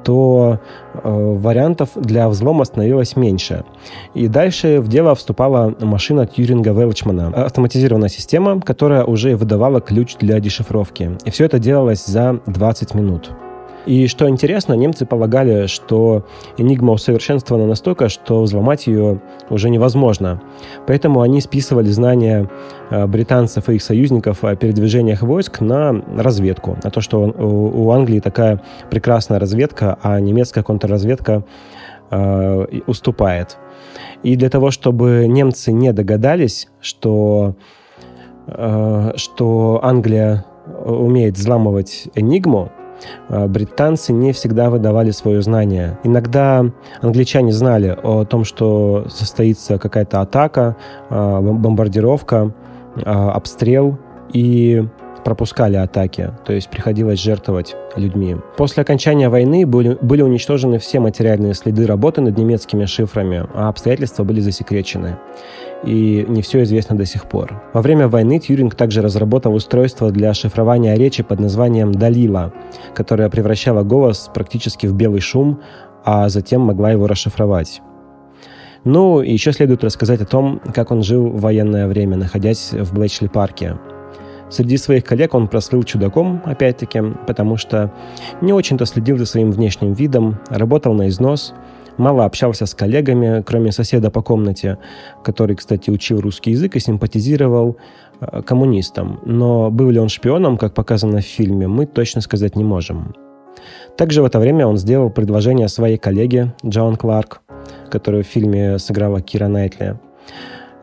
то 0.03 0.60
э, 0.93 0.99
вариантов 1.03 1.89
для 1.95 2.29
взлома 2.29 2.65
становилось 2.65 3.15
меньше. 3.15 3.63
И 4.13 4.27
дальше 4.27 4.79
в 4.79 4.88
дело 4.88 5.15
вступала 5.15 5.73
машина 5.79 6.27
Тьюринга 6.27 6.71
Велчмана, 6.71 7.27
автоматизированная 7.27 8.10
система, 8.10 8.62
которая 8.62 9.03
уже 9.03 9.36
выдавала 9.36 9.81
ключ 9.81 10.15
для 10.17 10.39
дешифровки. 10.39 11.17
И 11.25 11.29
все 11.29 11.45
это 11.45 11.60
делалось 11.60 12.05
за 12.05 12.39
20 12.45 12.93
минут. 12.95 13.31
И 13.88 14.08
что 14.08 14.28
интересно, 14.28 14.73
немцы 14.73 15.06
полагали, 15.06 15.67
что 15.67 16.26
Enigma 16.58 16.91
усовершенствована 16.91 17.65
настолько, 17.65 18.10
что 18.10 18.41
взломать 18.41 18.86
ее 18.86 19.21
уже 19.50 19.69
невозможно. 19.69 20.41
Поэтому 20.86 21.21
они 21.21 21.39
списывали 21.39 21.88
знания 21.88 22.50
э, 22.89 23.08
британцев 23.08 23.69
и 23.69 23.76
их 23.76 23.82
союзников 23.82 24.43
о 24.43 24.54
передвижениях 24.58 25.21
войск 25.21 25.62
на 25.62 26.04
разведку. 26.17 26.78
На 26.84 26.91
то, 26.91 27.00
что 27.00 27.21
у 27.21 27.89
Англии 27.91 28.19
такая 28.19 28.62
прекрасная 28.89 29.39
разведка, 29.39 29.97
а 30.04 30.19
немецкая 30.19 30.63
контрразведка 30.63 31.45
э, 32.12 32.82
уступает. 32.88 33.58
И 34.21 34.36
для 34.36 34.50
того, 34.50 34.69
чтобы 34.69 35.28
немцы 35.30 35.71
не 35.71 35.93
догадались, 35.93 36.67
что, 36.82 37.56
э, 38.47 39.13
что 39.15 39.80
Англия 39.82 40.43
умеет 40.84 41.38
взламывать 41.38 42.10
Энигму, 42.13 42.69
британцы 43.29 44.13
не 44.13 44.33
всегда 44.33 44.69
выдавали 44.69 45.12
свое 45.12 45.41
знание. 45.41 45.99
Иногда 46.03 46.65
англичане 47.01 47.51
знали 47.51 47.97
о 48.01 48.25
том, 48.25 48.43
что 48.43 49.05
состоится 49.10 49.77
какая-то 49.77 50.21
атака, 50.21 50.75
а, 51.10 51.41
бомбардировка, 51.41 52.53
а, 53.05 53.31
обстрел, 53.31 53.97
и 54.33 54.83
пропускали 55.23 55.75
атаки, 55.75 56.31
то 56.45 56.53
есть 56.53 56.69
приходилось 56.69 57.19
жертвовать 57.19 57.75
людьми. 57.97 58.38
После 58.55 58.83
окончания 58.83 59.27
войны 59.27 59.65
были, 59.65 59.97
были 59.99 60.21
уничтожены 60.21 60.79
все 60.79 60.99
материальные 60.99 61.53
следы 61.53 61.86
работы 61.86 62.21
над 62.21 62.38
немецкими 62.38 62.86
шифрами, 62.86 63.45
а 63.53 63.67
обстоятельства 63.67 64.23
были 64.23 64.39
засекречены 64.39 65.17
и 65.83 66.25
не 66.27 66.41
все 66.41 66.63
известно 66.63 66.95
до 66.95 67.05
сих 67.05 67.27
пор. 67.27 67.61
Во 67.73 67.81
время 67.81 68.07
войны 68.07 68.39
Тьюринг 68.39 68.75
также 68.75 69.01
разработал 69.01 69.53
устройство 69.53 70.11
для 70.11 70.33
шифрования 70.33 70.95
речи 70.95 71.23
под 71.23 71.39
названием 71.39 71.91
«Далила», 71.91 72.53
которое 72.93 73.29
превращало 73.29 73.83
голос 73.83 74.29
практически 74.33 74.87
в 74.87 74.93
белый 74.93 75.21
шум, 75.21 75.61
а 76.03 76.29
затем 76.29 76.61
могла 76.61 76.91
его 76.91 77.07
расшифровать. 77.07 77.81
Ну, 78.83 79.21
и 79.21 79.31
еще 79.31 79.51
следует 79.51 79.83
рассказать 79.83 80.21
о 80.21 80.25
том, 80.25 80.61
как 80.73 80.91
он 80.91 81.03
жил 81.03 81.27
в 81.27 81.41
военное 81.41 81.87
время, 81.87 82.15
находясь 82.15 82.71
в 82.71 82.93
Блэчли-парке. 82.93 83.77
Среди 84.49 84.77
своих 84.77 85.03
коллег 85.03 85.33
он 85.33 85.49
прослыл 85.49 85.83
чудаком, 85.83 86.41
опять-таки, 86.45 87.01
потому 87.27 87.57
что 87.57 87.91
не 88.39 88.53
очень-то 88.53 88.85
следил 88.85 89.17
за 89.17 89.25
своим 89.25 89.51
внешним 89.51 89.91
видом, 89.93 90.39
работал 90.49 90.93
на 90.93 91.09
износ– 91.09 91.53
мало 91.97 92.25
общался 92.25 92.65
с 92.65 92.73
коллегами, 92.73 93.43
кроме 93.45 93.71
соседа 93.71 94.10
по 94.10 94.21
комнате, 94.21 94.77
который, 95.23 95.55
кстати, 95.55 95.89
учил 95.89 96.21
русский 96.21 96.51
язык 96.51 96.75
и 96.75 96.79
симпатизировал 96.79 97.77
э, 98.19 98.41
коммунистам. 98.41 99.19
Но 99.25 99.69
был 99.71 99.89
ли 99.89 99.99
он 99.99 100.10
шпионом, 100.10 100.57
как 100.57 100.73
показано 100.73 101.19
в 101.19 101.25
фильме, 101.25 101.67
мы 101.67 101.86
точно 101.86 102.21
сказать 102.21 102.55
не 102.55 102.63
можем. 102.63 103.15
Также 103.97 104.21
в 104.21 104.25
это 104.25 104.39
время 104.39 104.67
он 104.67 104.77
сделал 104.77 105.10
предложение 105.10 105.67
своей 105.67 105.97
коллеге 105.97 106.53
Джоан 106.65 106.95
Кларк, 106.95 107.41
которую 107.89 108.23
в 108.23 108.27
фильме 108.27 108.77
сыграла 108.77 109.21
Кира 109.21 109.47
Найтли. 109.47 109.99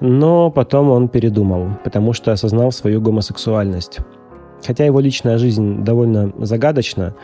Но 0.00 0.50
потом 0.50 0.90
он 0.90 1.08
передумал, 1.08 1.68
потому 1.84 2.12
что 2.12 2.32
осознал 2.32 2.72
свою 2.72 3.00
гомосексуальность. 3.00 4.00
Хотя 4.66 4.84
его 4.84 5.00
личная 5.00 5.38
жизнь 5.38 5.84
довольно 5.84 6.32
загадочна, 6.38 7.14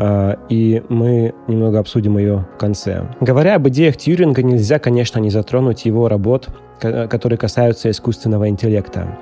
и 0.00 0.82
мы 0.88 1.34
немного 1.48 1.80
обсудим 1.80 2.18
ее 2.18 2.46
в 2.54 2.58
конце. 2.58 3.08
Говоря 3.20 3.56
об 3.56 3.68
идеях 3.68 3.96
Тьюринга, 3.96 4.42
нельзя, 4.42 4.78
конечно, 4.78 5.18
не 5.18 5.30
затронуть 5.30 5.84
его 5.86 6.08
работ, 6.08 6.48
которые 6.80 7.38
касаются 7.38 7.90
искусственного 7.90 8.48
интеллекта. 8.48 9.18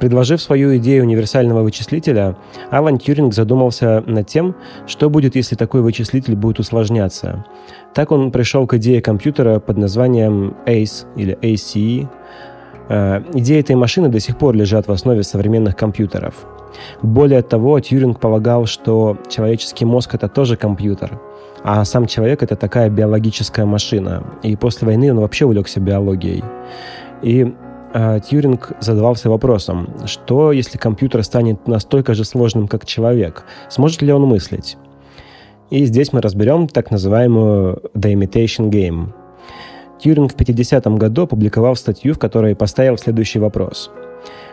Предложив 0.00 0.42
свою 0.42 0.76
идею 0.78 1.04
универсального 1.04 1.62
вычислителя, 1.62 2.36
Алан 2.70 2.98
Тьюринг 2.98 3.32
задумался 3.32 4.02
над 4.04 4.26
тем, 4.26 4.56
что 4.88 5.08
будет, 5.08 5.36
если 5.36 5.54
такой 5.54 5.82
вычислитель 5.82 6.34
будет 6.34 6.58
усложняться. 6.58 7.44
Так 7.94 8.10
он 8.10 8.32
пришел 8.32 8.66
к 8.66 8.74
идее 8.74 9.00
компьютера 9.00 9.60
под 9.60 9.76
названием 9.76 10.56
ACE 10.66 11.06
или 11.14 11.38
ACE. 11.40 12.08
А, 12.88 13.22
идеи 13.34 13.60
этой 13.60 13.76
машины 13.76 14.08
до 14.08 14.18
сих 14.18 14.38
пор 14.38 14.56
лежат 14.56 14.88
в 14.88 14.92
основе 14.92 15.22
современных 15.22 15.76
компьютеров– 15.76 16.34
более 17.02 17.42
того, 17.42 17.80
Тьюринг 17.80 18.20
полагал, 18.20 18.66
что 18.66 19.16
человеческий 19.28 19.84
мозг— 19.84 20.14
это 20.14 20.28
тоже 20.28 20.56
компьютер. 20.56 21.18
а 21.64 21.84
сам 21.84 22.06
человек— 22.06 22.42
это 22.44 22.56
такая 22.56 22.90
биологическая 22.90 23.64
машина. 23.66 24.24
И 24.42 24.56
после 24.56 24.86
войны 24.86 25.12
он 25.12 25.20
вообще 25.20 25.44
увлекся 25.44 25.78
биологией. 25.78 26.42
И 27.22 27.54
э, 27.94 28.20
Тьюринг 28.28 28.72
задавался 28.80 29.30
вопросом, 29.30 29.88
что 30.06 30.50
если 30.50 30.76
компьютер 30.76 31.22
станет 31.22 31.68
настолько 31.68 32.14
же 32.14 32.24
сложным, 32.24 32.66
как 32.66 32.84
человек? 32.84 33.44
Сможет 33.68 34.02
ли 34.02 34.12
он 34.12 34.22
мыслить? 34.22 34.76
И 35.70 35.84
здесь 35.84 36.12
мы 36.12 36.20
разберем 36.20 36.66
так 36.66 36.90
называемую 36.90 37.80
The 37.94 38.12
Imitation 38.12 38.68
Game. 38.68 39.12
Тьюринг 40.00 40.32
в 40.32 40.36
50-м 40.36 40.96
году 40.96 41.22
опубликовал 41.22 41.76
статью, 41.76 42.14
в 42.14 42.18
которой 42.18 42.56
поставил 42.56 42.98
следующий 42.98 43.38
вопрос– 43.38 43.90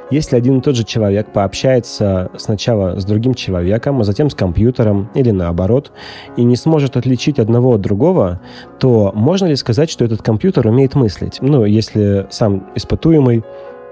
если 0.10 0.36
один 0.36 0.60
и 0.60 0.62
тот 0.62 0.76
же 0.76 0.84
человек 0.84 1.32
пообщается 1.32 2.32
сначала 2.38 3.00
с 3.00 3.06
другим 3.06 3.34
человеком, 3.34 4.02
а 4.02 4.04
затем 4.04 4.30
с 4.30 4.36
компьютером 4.36 5.10
или 5.14 5.32
наоборот, 5.32 5.92
и 6.38 6.44
не 6.44 6.56
сможет 6.56 6.98
отличить 6.98 7.40
одного 7.40 7.76
от 7.76 7.82
другого, 7.82 8.42
то 8.80 9.12
можно 9.14 9.46
ли 9.46 9.56
сказать, 9.56 9.90
что 9.90 10.06
этот 10.06 10.22
компьютер 10.22 10.68
умеет 10.68 10.96
мыслить? 10.96 11.38
Ну, 11.42 11.66
если 11.66 12.28
сам 12.30 12.68
испытуемый 12.76 13.44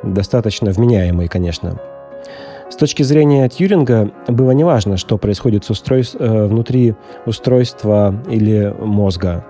достаточно 0.03 0.71
вменяемый, 0.71 1.27
конечно. 1.27 1.79
С 2.69 2.75
точки 2.75 3.01
зрения 3.01 3.47
Тьюринга 3.47 4.11
было 4.27 4.51
неважно, 4.51 4.97
что 4.97 5.17
происходит 5.17 5.63
с 5.63 5.69
устройств, 5.69 6.17
э, 6.19 6.45
внутри 6.47 6.95
устройства 7.25 8.13
или 8.29 8.75
мозга. 8.79 9.45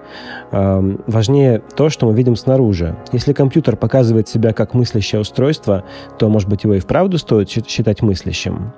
Э, 0.51 0.97
важнее 1.07 1.63
то, 1.75 1.89
что 1.89 2.05
мы 2.05 2.13
видим 2.13 2.35
снаружи. 2.35 2.95
Если 3.11 3.33
компьютер 3.33 3.75
показывает 3.75 4.29
себя 4.29 4.53
как 4.53 4.75
мыслящее 4.75 5.19
устройство, 5.19 5.83
то, 6.19 6.29
может 6.29 6.47
быть, 6.47 6.63
его 6.63 6.75
и 6.75 6.79
вправду 6.79 7.17
стоит 7.17 7.49
считать 7.49 8.03
мыслящим. 8.03 8.71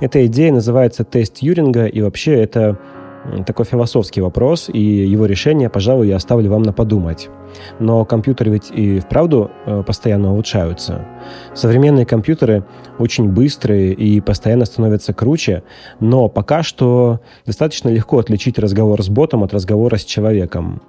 Эта 0.00 0.26
идея 0.26 0.52
называется 0.52 1.04
тест 1.04 1.34
Тьюринга, 1.34 1.86
и 1.86 2.02
вообще 2.02 2.34
это 2.34 2.78
такой 3.46 3.64
философский 3.64 4.20
вопрос, 4.20 4.70
и 4.72 4.80
его 4.80 5.26
решение, 5.26 5.68
пожалуй, 5.68 6.08
я 6.08 6.16
оставлю 6.16 6.50
вам 6.50 6.62
на 6.62 6.72
подумать. 6.72 7.28
Но 7.78 8.04
компьютеры 8.04 8.52
ведь 8.52 8.70
и 8.70 9.00
вправду 9.00 9.50
э, 9.66 9.82
постоянно 9.86 10.32
улучшаются. 10.32 11.06
Современные 11.54 12.06
компьютеры 12.06 12.64
очень 12.98 13.28
быстрые 13.28 13.92
и 13.92 14.20
постоянно 14.20 14.64
становятся 14.64 15.12
круче, 15.12 15.62
но 15.98 16.28
пока 16.28 16.62
что 16.62 17.20
достаточно 17.46 17.88
легко 17.88 18.18
отличить 18.18 18.58
разговор 18.58 19.02
с 19.02 19.08
ботом 19.08 19.42
от 19.42 19.52
разговора 19.52 19.96
с 19.96 20.04
человеком. 20.04 20.82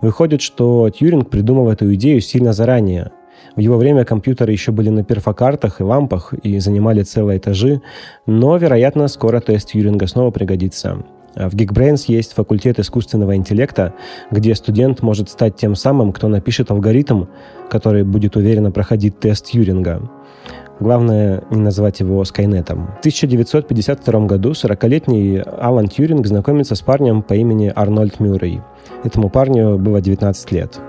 Выходит, 0.00 0.42
что 0.42 0.90
Тьюринг 0.90 1.30
придумал 1.30 1.70
эту 1.70 1.94
идею 1.94 2.20
сильно 2.20 2.52
заранее. 2.52 3.12
В 3.54 3.60
его 3.60 3.76
время 3.76 4.04
компьютеры 4.04 4.52
еще 4.52 4.72
были 4.72 4.88
на 4.88 5.04
перфокартах 5.04 5.80
и 5.80 5.84
лампах 5.84 6.32
и 6.42 6.58
занимали 6.58 7.02
целые 7.02 7.38
этажи, 7.38 7.82
но, 8.26 8.56
вероятно, 8.56 9.08
скоро 9.08 9.40
тест 9.40 9.68
Тьюринга 9.68 10.06
снова 10.06 10.30
пригодится. 10.30 11.04
А 11.34 11.48
в 11.48 11.54
Geekbrains 11.54 12.04
есть 12.08 12.32
факультет 12.32 12.78
искусственного 12.78 13.36
интеллекта, 13.36 13.94
где 14.30 14.54
студент 14.54 15.02
может 15.02 15.28
стать 15.28 15.56
тем 15.56 15.74
самым, 15.74 16.12
кто 16.12 16.28
напишет 16.28 16.70
алгоритм, 16.70 17.24
который 17.70 18.04
будет 18.04 18.36
уверенно 18.36 18.70
проходить 18.70 19.18
тест 19.18 19.50
Юринга. 19.50 20.10
Главное 20.80 21.44
не 21.50 21.60
назвать 21.60 22.00
его 22.00 22.24
Скайнетом. 22.24 22.86
В 22.96 22.98
1952 23.00 24.26
году 24.26 24.50
40-летний 24.50 25.38
Алан 25.38 25.86
Тьюринг 25.86 26.26
знакомится 26.26 26.74
с 26.74 26.80
парнем 26.80 27.22
по 27.22 27.34
имени 27.34 27.72
Арнольд 27.74 28.18
Мюррей. 28.18 28.62
Этому 29.04 29.30
парню 29.30 29.78
было 29.78 30.00
19 30.00 30.50
лет. 30.52 30.80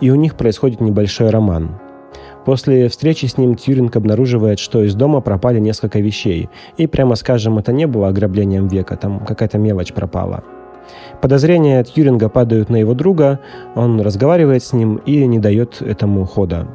И 0.00 0.10
у 0.10 0.14
них 0.14 0.36
происходит 0.36 0.80
небольшой 0.80 1.30
роман. 1.30 1.80
После 2.44 2.88
встречи 2.88 3.24
с 3.24 3.38
ним 3.38 3.54
Тьюринг 3.54 3.96
обнаруживает, 3.96 4.58
что 4.58 4.82
из 4.82 4.94
дома 4.94 5.20
пропали 5.20 5.58
несколько 5.58 6.00
вещей. 6.00 6.50
И, 6.76 6.86
прямо 6.86 7.14
скажем, 7.14 7.58
это 7.58 7.72
не 7.72 7.86
было 7.86 8.08
ограблением 8.08 8.68
века, 8.68 8.96
там 8.96 9.20
какая-то 9.20 9.58
мелочь 9.58 9.92
пропала. 9.92 10.44
Подозрения 11.22 11.82
Тьюринга 11.82 12.28
падают 12.28 12.68
на 12.68 12.76
его 12.76 12.92
друга, 12.92 13.40
он 13.74 14.00
разговаривает 14.00 14.62
с 14.62 14.74
ним 14.74 14.96
и 14.96 15.24
не 15.26 15.38
дает 15.38 15.80
этому 15.80 16.26
хода. 16.26 16.68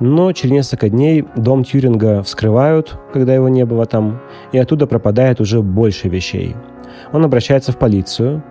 Но 0.00 0.32
через 0.32 0.52
несколько 0.52 0.88
дней 0.88 1.24
дом 1.36 1.62
Тьюринга 1.62 2.22
вскрывают, 2.24 2.98
когда 3.12 3.32
его 3.32 3.48
не 3.48 3.64
было 3.64 3.86
там, 3.86 4.20
и 4.50 4.58
оттуда 4.58 4.88
пропадает 4.88 5.40
уже 5.40 5.62
больше 5.62 6.08
вещей. 6.08 6.56
Он 7.12 7.24
обращается 7.24 7.70
в 7.70 7.78
полицию, 7.78 8.42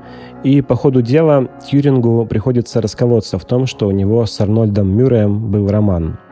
и 0.44 0.62
по 0.62 0.76
ходу 0.76 1.02
дела 1.02 1.50
Тьюрингу 1.68 2.26
приходится 2.26 2.80
расколоться 2.80 3.38
в 3.38 3.44
том, 3.44 3.65
что 3.65 3.88
у 3.88 3.91
него 3.91 4.26
с 4.26 4.39
Арнольдом 4.39 4.96
Мюрреем 4.96 5.52
был 5.52 5.68
роман– 5.68 6.18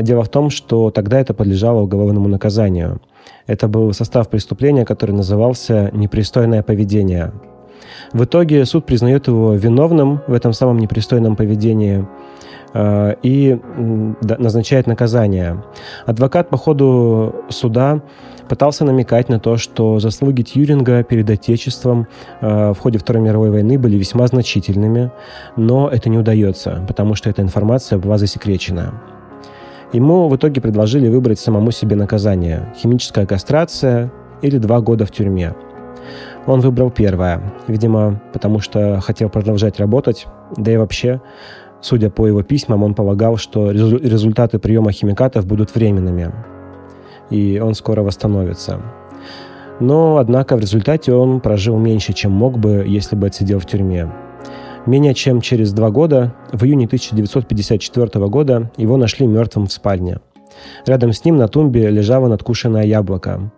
дело 0.00 0.24
в 0.24 0.28
том, 0.28 0.50
что 0.50 0.90
тогда 0.90 1.20
это 1.20 1.34
подлежало 1.34 1.82
уголовному 1.82 2.28
наказанию. 2.28 3.00
Это 3.46 3.68
был 3.68 3.92
состав 3.92 4.28
преступления, 4.28 4.84
который 4.84 5.12
назывался 5.12 5.90
«непристойное 5.92 6.62
поведение». 6.62 7.32
В 8.12 8.24
итоге 8.24 8.64
суд 8.64 8.86
признает 8.86 9.26
его 9.26 9.54
виновным 9.54 10.20
в 10.26 10.32
этом 10.32 10.52
самом 10.52 10.78
непристойном 10.78 11.36
поведении 11.36 12.06
э, 12.74 13.14
и 13.22 13.58
назначает 14.22 14.86
наказание. 14.86 15.62
Адвокат 16.06 16.48
по 16.48 16.56
ходу 16.56 17.34
суда 17.50 18.02
пытался 18.48 18.84
намекать 18.84 19.28
на 19.28 19.38
то, 19.38 19.56
что 19.58 20.00
заслуги 20.00 20.42
Тьюринга 20.42 21.02
перед 21.02 21.28
Отечеством 21.28 22.06
э, 22.40 22.72
в 22.72 22.78
ходе 22.78 22.98
Второй 22.98 23.22
мировой 23.22 23.50
войны 23.50 23.78
были 23.78 23.96
весьма 23.96 24.26
значительными, 24.26 25.10
но 25.56 25.88
это 25.88 26.08
не 26.08 26.18
удается, 26.18 26.84
потому 26.88 27.14
что 27.14 27.28
эта 27.28 27.42
информация 27.42 27.98
была 27.98 28.16
засекречена. 28.16 29.17
Ему 29.92 30.28
в 30.28 30.36
итоге 30.36 30.60
предложили 30.60 31.08
выбрать 31.08 31.40
самому 31.40 31.70
себе 31.70 31.96
наказание– 31.96 32.72
химическая 32.76 33.24
кастрация 33.24 34.12
или 34.42 34.58
два 34.58 34.80
года 34.80 35.06
в 35.06 35.10
тюрьме. 35.10 35.54
Он 36.46 36.60
выбрал 36.60 36.90
первое, 36.90 37.40
видимо, 37.68 38.20
потому 38.32 38.60
что 38.60 39.00
хотел 39.00 39.30
продолжать 39.30 39.78
работать, 39.80 40.26
да 40.56 40.72
и 40.72 40.76
вообще, 40.76 41.22
судя 41.80 42.10
по 42.10 42.26
его 42.26 42.42
письмам, 42.42 42.82
он 42.82 42.94
полагал, 42.94 43.38
что 43.38 43.70
результаты 43.70 44.58
приема 44.58 44.92
химикатов 44.92 45.46
будут 45.46 45.74
временными, 45.74 46.32
и 47.30 47.58
он 47.58 47.74
скоро 47.74 48.02
восстановится. 48.02 48.82
Но, 49.80 50.18
однако, 50.18 50.56
в 50.56 50.60
результате 50.60 51.14
он 51.14 51.40
прожил 51.40 51.78
меньше, 51.78 52.12
чем 52.12 52.32
мог 52.32 52.58
бы, 52.58 52.84
если 52.86 53.16
бы 53.16 53.28
отсидел 53.28 53.58
в 53.58 53.66
тюрьме. 53.66 54.10
Менее 54.88 55.12
чем 55.12 55.42
через 55.42 55.74
два 55.74 55.90
года, 55.90 56.34
в 56.50 56.64
июне 56.64 56.86
1954 56.86 58.26
года, 58.28 58.70
его 58.78 58.96
нашли 58.96 59.26
мертвым 59.26 59.66
в 59.66 59.72
спальне. 59.72 60.20
Рядом 60.86 61.12
с 61.12 61.26
ним 61.26 61.36
на 61.36 61.46
тумбе 61.46 61.90
лежало 61.90 62.26
надкушенное 62.28 62.84
яблоко. 62.84 63.52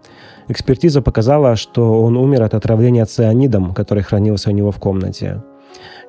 Экспертиза 0.49 1.03
показала, 1.03 1.55
что 1.55 2.03
он 2.03 2.17
умер 2.17 2.43
от 2.43 2.55
отравления 2.55 3.05
цианидом, 3.05 3.75
который 3.75 4.03
хранился 4.03 4.51
у 4.51 4.53
него 4.53 4.73
в 4.73 4.81
комнате. 4.81 5.41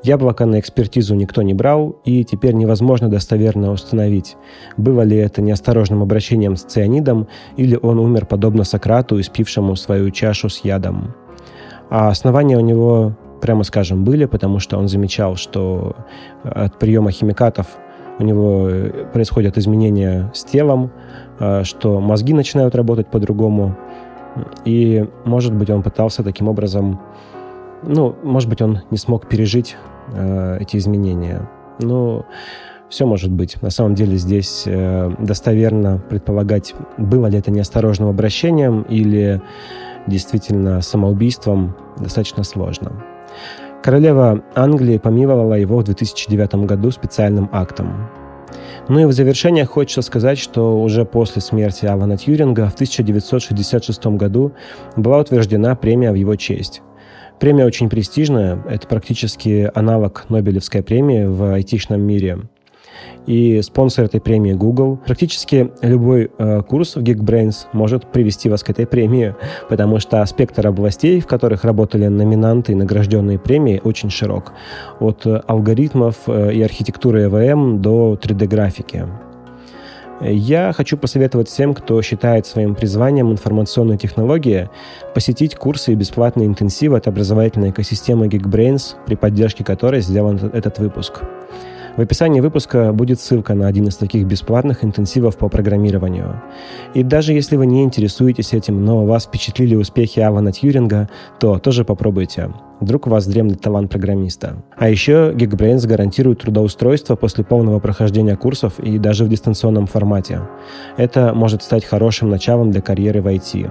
Яблоко 0.02 0.48
на 0.48 0.60
экспертизу 0.60 1.14
никто 1.14 1.44
не 1.44 1.54
брал, 1.54 1.98
и 2.04 2.26
теперь 2.26 2.56
невозможно 2.56 3.08
достоверно 3.08 3.72
установить, 3.72 4.38
было 4.76 5.04
ли 5.04 5.18
это 5.18 5.44
неосторожным 5.44 6.02
обращением 6.02 6.56
с 6.56 6.64
цианидом, 6.64 7.28
или 7.58 7.78
он 7.80 8.00
умер 8.00 8.26
подобно 8.26 8.64
Сократу, 8.64 9.20
испившему 9.20 9.76
свою 9.76 10.10
чашу 10.10 10.50
с 10.50 10.62
ядом. 10.66 11.14
А 11.92 12.10
основания 12.10 12.58
у 12.58 12.62
него 12.62 13.16
прямо 13.41 13.63
скажем, 13.63 14.04
были, 14.04 14.25
потому 14.25 14.60
что 14.60 14.77
он 14.77 14.88
замечал, 14.88 15.36
что 15.36 15.95
от 16.43 16.80
приема 16.80 17.12
химикатов 17.12 17.67
у 18.19 18.23
него 18.23 18.69
э, 18.69 19.06
происходят 19.12 19.58
изменения 19.58 20.32
с 20.34 20.43
телом, 20.43 20.91
э, 21.39 21.63
что 21.63 21.99
мозги 21.99 22.34
начинают 22.34 22.75
работать 22.75 23.08
по-другому. 23.08 23.75
И, 24.63 25.06
может 25.25 25.54
быть, 25.54 25.69
он 25.69 25.84
пытался 25.84 26.23
таким 26.23 26.47
образом, 26.47 27.01
ну, 27.84 28.15
может 28.23 28.49
быть, 28.49 28.62
он 28.62 28.82
не 28.91 28.97
смог 28.97 29.27
пережить 29.27 29.75
э, 30.13 30.58
эти 30.62 30.77
изменения. 30.77 31.49
Ну, 31.80 32.25
все 32.89 33.06
может 33.06 33.32
быть. 33.32 33.62
На 33.62 33.69
самом 33.69 33.95
деле 33.95 34.17
здесь 34.17 34.63
э, 34.65 35.12
достоверно 35.19 36.01
предполагать, 36.10 36.75
было 36.97 37.27
ли 37.27 37.38
это 37.38 37.49
неосторожным 37.49 38.10
обращением 38.10 38.84
или 38.84 39.41
действительно 40.08 40.82
самоубийством, 40.82 41.75
достаточно 41.97 42.43
сложно. 42.43 42.91
Королева 43.84 44.44
Англии 44.56 44.98
помиловала 44.98 45.56
его 45.56 45.80
в 45.80 45.84
2009 45.84 46.65
году 46.65 46.91
специальным 46.91 47.50
актом. 47.52 48.10
Ну 48.88 49.00
и 49.00 49.06
в 49.06 49.12
завершение 49.12 49.65
хочется 49.65 50.02
сказать, 50.02 50.38
что 50.38 50.82
уже 50.82 51.06
после 51.06 51.41
смерти 51.41 51.86
Алана 51.86 52.17
Тьюринга 52.17 52.70
в 52.70 52.74
1966 52.74 54.06
году 54.08 54.54
была 54.96 55.20
утверждена 55.20 55.76
премия 55.76 56.12
в 56.12 56.15
его 56.15 56.36
честь. 56.36 56.82
Премия 57.39 57.65
очень 57.65 57.89
престижная, 57.89 58.62
это 58.70 58.88
практически 58.88 59.72
аналог 59.74 60.26
Нобелевской 60.30 60.84
премии 60.84 61.26
в 61.26 61.54
айтишном 61.54 62.02
мире– 62.02 62.39
и 63.26 63.62
спонсор 63.62 64.06
этой 64.06 64.20
премии 64.20 64.54
Google. 64.54 64.98
Практически 65.06 65.72
любой 65.82 66.32
э, 66.38 66.62
курс 66.68 66.96
в 66.96 67.00
Geekbrains 67.02 67.68
может 67.74 68.12
привести 68.12 68.50
вас 68.50 68.64
к 68.64 68.70
этой 68.70 68.86
премии, 68.86 69.36
потому 69.70 70.00
что 70.00 70.26
спектр 70.26 70.68
областей, 70.68 71.20
в 71.20 71.28
которых 71.28 71.64
работали 71.64 72.08
номинанты 72.08 72.72
и 72.72 72.76
награжденные 72.76 73.40
премии, 73.40 73.82
очень 73.84 74.10
широк. 74.10 74.54
От 75.00 75.26
алгоритмов 75.26 76.16
э, 76.28 76.54
и 76.54 76.62
архитектуры 76.62 77.26
ЭВМ 77.26 77.82
до 77.82 78.17
3D-графики. 78.22 79.08
Я 80.24 80.72
хочу 80.72 80.98
посоветовать 80.98 81.50
всем, 81.50 81.74
кто 81.74 82.00
считает 82.04 82.46
своим 82.46 82.76
призванием 82.76 83.32
информационные 83.32 83.98
технологии, 83.98 84.69
посетить 85.15 85.56
курсы 85.56 85.94
и 85.94 85.96
бесплатные 85.96 86.46
интенсивы 86.46 86.98
от 86.98 87.08
образовательной 87.08 87.72
экосистемы 87.72 88.28
Geekbrains, 88.28 88.98
при 89.08 89.15
поддержке 89.15 89.63
которой 89.63 90.02
сделан 90.02 90.38
этот 90.54 90.78
выпуск. 90.78 91.24
В 92.02 92.04
описании 92.04 92.41
выпуска 92.41 92.93
будет 92.93 93.19
ссылка 93.19 93.54
на 93.54 93.67
один 93.67 93.87
из 93.87 93.95
таких 93.95 94.25
бесплатных 94.25 94.83
интенсивов 94.83 95.37
по 95.37 95.49
программированию. 95.49 96.41
И 96.95 97.04
даже 97.04 97.31
если 97.31 97.58
вы 97.58 97.67
не 97.67 97.83
интересуетесь 97.83 98.54
этим, 98.54 98.83
но 98.83 99.06
вас 99.06 99.25
впечатлили 99.25 99.75
успехи 99.75 100.19
Авана 100.19 100.52
Тьюринга, 100.52 101.10
то 101.39 101.60
тоже 101.60 101.85
попробуйте. 101.85 102.49
Вдруг 102.79 103.06
у 103.06 103.12
вас 103.12 103.27
дремлет 103.27 103.62
талант 103.62 103.91
программиста. 103.91 104.63
А 104.75 104.89
еще 104.89 105.31
Geekbrains 105.35 105.85
гарантирует 105.85 106.39
трудоустройство 106.39 107.15
после 107.15 107.43
полного 107.43 107.79
прохождения 107.79 108.35
курсов 108.35 108.79
и 108.79 108.97
даже 108.97 109.23
в 109.23 109.29
дистанционном 109.29 109.85
формате. 109.85 110.41
Это 110.97 111.35
может 111.35 111.62
стать 111.62 111.85
хорошим 111.85 112.31
началом 112.31 112.71
для 112.71 112.81
карьеры 112.81 113.21
в 113.21 113.27
IT. 113.27 113.69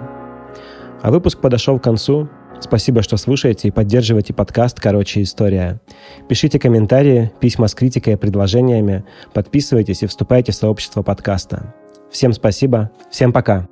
А 1.02 1.10
выпуск 1.10 1.40
подошел 1.40 1.80
к 1.80 1.82
концу. 1.82 2.28
Спасибо, 2.60 3.02
что 3.02 3.16
слушаете 3.16 3.68
и 3.68 3.70
поддерживаете 3.70 4.34
подкаст 4.34 4.78
«Короче, 4.80 5.22
история». 5.22 5.80
Пишите 6.28 6.58
комментарии, 6.58 7.32
письма 7.40 7.66
с 7.66 7.74
критикой 7.74 8.12
и 8.12 8.16
предложениями, 8.16 9.04
подписывайтесь 9.32 10.02
и 10.02 10.06
вступайте 10.06 10.52
в 10.52 10.54
сообщество 10.54 11.02
подкаста. 11.02 11.74
Всем 12.10 12.32
спасибо, 12.32 12.90
всем 13.10 13.32
пока. 13.32 13.66